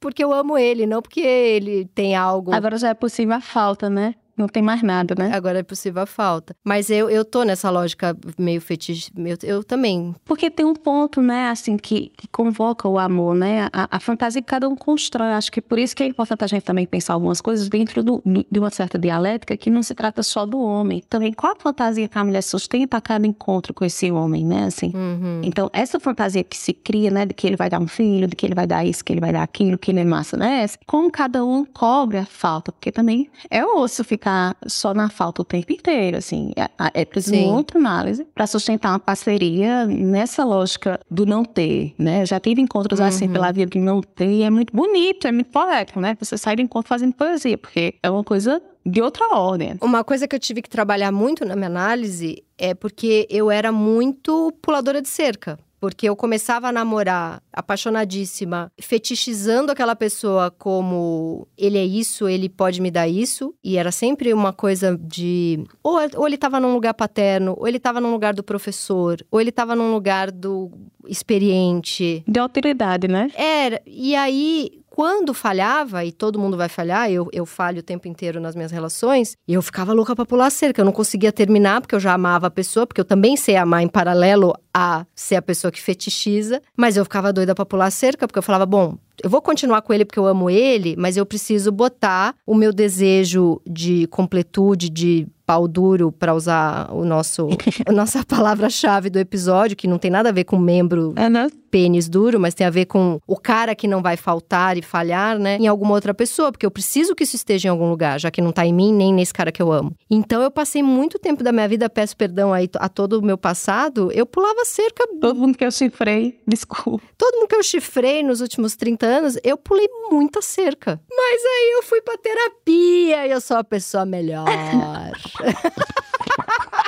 [0.00, 2.52] porque eu amo ele, não porque ele tem algo.
[2.54, 4.14] Agora já é possível a falta, né?
[4.36, 5.30] Não tem mais nada, né?
[5.34, 6.54] Agora é possível a falta.
[6.64, 9.10] Mas eu, eu tô nessa lógica meio fetiche.
[9.16, 10.14] Eu, eu também.
[10.24, 13.68] Porque tem um ponto, né, assim, que, que convoca o amor, né?
[13.72, 15.28] A, a fantasia que cada um constrói.
[15.32, 18.22] Acho que por isso que é importante a gente também pensar algumas coisas dentro do-
[18.50, 21.02] de uma certa dialética que não se trata só do homem.
[21.08, 24.64] Também qual a fantasia que a mulher sustenta a cada encontro com esse homem, né?
[24.64, 24.92] Assim.
[24.94, 25.40] Uhum.
[25.44, 28.36] Então, essa fantasia que se cria, né, de que ele vai dar um filho, de
[28.36, 30.64] que ele vai dar isso, que ele vai dar aquilo, que ele é massa, né?
[30.86, 34.19] Como cada um cobre a falta, porque também é osso ficar
[34.66, 36.52] só na falta o tempo inteiro, assim.
[36.56, 37.50] É, é preciso Sim.
[37.52, 42.24] muita análise para sustentar uma parceria nessa lógica do não ter, né?
[42.26, 43.32] Já tive encontros assim Uhum.
[43.32, 46.16] pela vida de não ter e é muito bonito, é muito poético, né?
[46.20, 49.76] Você sai do encontro fazendo poesia, porque é uma coisa de outra ordem.
[49.80, 53.70] Uma coisa que eu tive que trabalhar muito na minha análise é porque eu era
[53.70, 55.58] muito puladora de cerca.
[55.80, 62.80] Porque eu começava a namorar apaixonadíssima, fetichizando aquela pessoa como ele é isso, ele pode
[62.80, 63.54] me dar isso.
[63.64, 65.64] E era sempre uma coisa de.
[65.82, 69.40] Ou, ou ele tava num lugar paterno, ou ele tava num lugar do professor, ou
[69.40, 70.70] ele tava num lugar do
[71.08, 72.22] experiente.
[72.26, 73.30] De autoridade, né?
[73.34, 73.80] Era.
[73.86, 78.38] E aí, quando falhava, e todo mundo vai falhar, eu, eu falho o tempo inteiro
[78.38, 80.82] nas minhas relações, eu ficava louca pra pular cerca.
[80.82, 83.82] Eu não conseguia terminar, porque eu já amava a pessoa, porque eu também sei amar
[83.82, 88.28] em paralelo a ser a pessoa que fetichiza, mas eu ficava doida pra pular cerca,
[88.28, 88.98] porque eu falava, bom.
[89.22, 92.72] Eu vou continuar com ele porque eu amo ele, mas eu preciso botar o meu
[92.72, 97.48] desejo de completude, de pau duro, pra usar o nosso,
[97.84, 101.48] a nossa palavra-chave do episódio, que não tem nada a ver com membro É, né?
[101.70, 105.38] Pênis duro, mas tem a ver com o cara que não vai faltar e falhar,
[105.38, 105.56] né?
[105.56, 108.40] Em alguma outra pessoa, porque eu preciso que isso esteja em algum lugar, já que
[108.42, 109.94] não tá em mim nem nesse cara que eu amo.
[110.10, 113.38] Então eu passei muito tempo da minha vida, peço perdão aí a todo o meu
[113.38, 117.04] passado, eu pulava cerca, Todo mundo que eu cifrei, desculpa.
[117.16, 121.00] todo mundo que eu chifrei nos últimos 30 anos, eu pulei muita cerca.
[121.10, 124.46] Mas aí eu fui pra terapia e eu sou a pessoa melhor.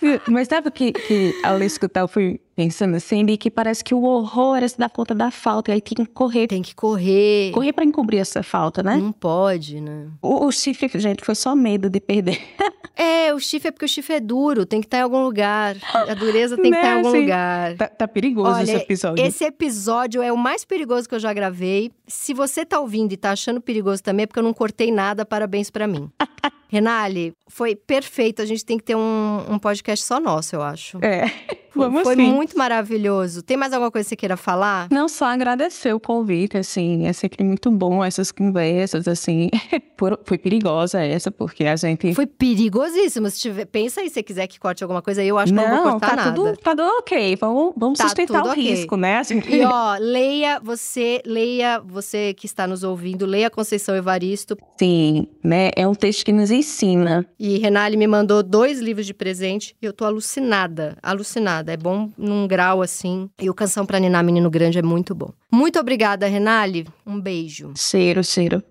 [0.28, 3.94] Mas sabe o que, que ao escutar eu fui pensando assim, de que parece que
[3.94, 6.74] o horror era se dar conta da falta, e aí tem que correr, Tem que
[6.74, 7.52] correr.
[7.52, 8.96] correr pra encobrir essa falta, né?
[8.96, 10.08] Não pode, né?
[10.20, 12.40] O, o chifre, gente, foi só medo de perder.
[13.00, 15.76] É, o chifre é porque o chifre é duro, tem que estar em algum lugar.
[15.94, 17.76] A dureza tem que estar em Né, algum assim, lugar.
[17.76, 19.24] Tá, tá perigoso Olha, esse episódio.
[19.24, 21.92] Esse episódio é o mais perigoso que eu já gravei.
[22.08, 25.24] Se você tá ouvindo e tá achando perigoso também, é porque eu não cortei nada,
[25.24, 26.10] parabéns pra mim.
[26.68, 28.42] Renale, foi perfeito.
[28.42, 30.98] A gente tem que ter um, um podcast só nosso, eu acho.
[31.04, 31.30] É.
[31.74, 32.32] Vamos Foi sim.
[32.32, 33.40] muito maravilhoso.
[33.40, 34.88] Tem mais alguma coisa que você queira falar?
[34.90, 39.48] Não só agradecer o convite, assim, é sempre muito bom essas conversas, assim.
[40.24, 42.14] Foi perigosa essa, porque a gente.
[42.14, 43.28] Foi perigosíssimo.
[43.30, 45.68] Se tiver, pensa aí, se você quiser que corte alguma coisa, eu acho que eu
[45.68, 46.34] não vou cortar tá nada.
[46.34, 47.36] tudo, tá tudo ok.
[47.36, 48.62] Vamos, vamos Tá sustentar o ok.
[48.62, 49.18] risco, né?
[49.18, 54.56] Assim, E ó, leia, você, leia, você que está nos ouvindo, leia Conceição Evaristo.
[54.78, 55.70] Sim, né?
[55.76, 57.26] É um texto que nos ensina.
[57.38, 61.72] E Renale me mandou dois livros de presente e eu tô alucinada, alucinada.
[61.72, 63.30] É bom num grau assim.
[63.40, 65.32] E o Canção pra Ninar Menino Grande é muito bom.
[65.50, 66.86] Muito obrigada, Renale.
[67.06, 67.72] Um beijo.
[67.76, 68.62] Cheiro, cheiro.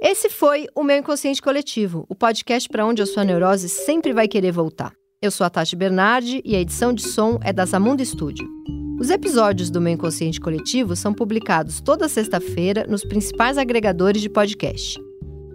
[0.00, 4.28] Esse foi o meu Inconsciente Coletivo, o podcast para onde a sua neurose sempre vai
[4.28, 4.92] querer voltar.
[5.20, 8.48] Eu sou a Tati Bernardi e a edição de som é da Zamunda Studio.
[9.00, 15.00] Os episódios do meu Inconsciente Coletivo são publicados toda sexta-feira nos principais agregadores de podcast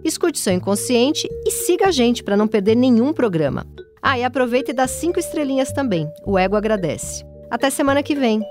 [0.04, 3.66] escute seu inconsciente e siga a gente para não perder nenhum programa.
[4.02, 6.06] Ah, e aproveita e dá cinco estrelinhas também.
[6.26, 7.24] O ego agradece.
[7.50, 8.42] Até semana que vem.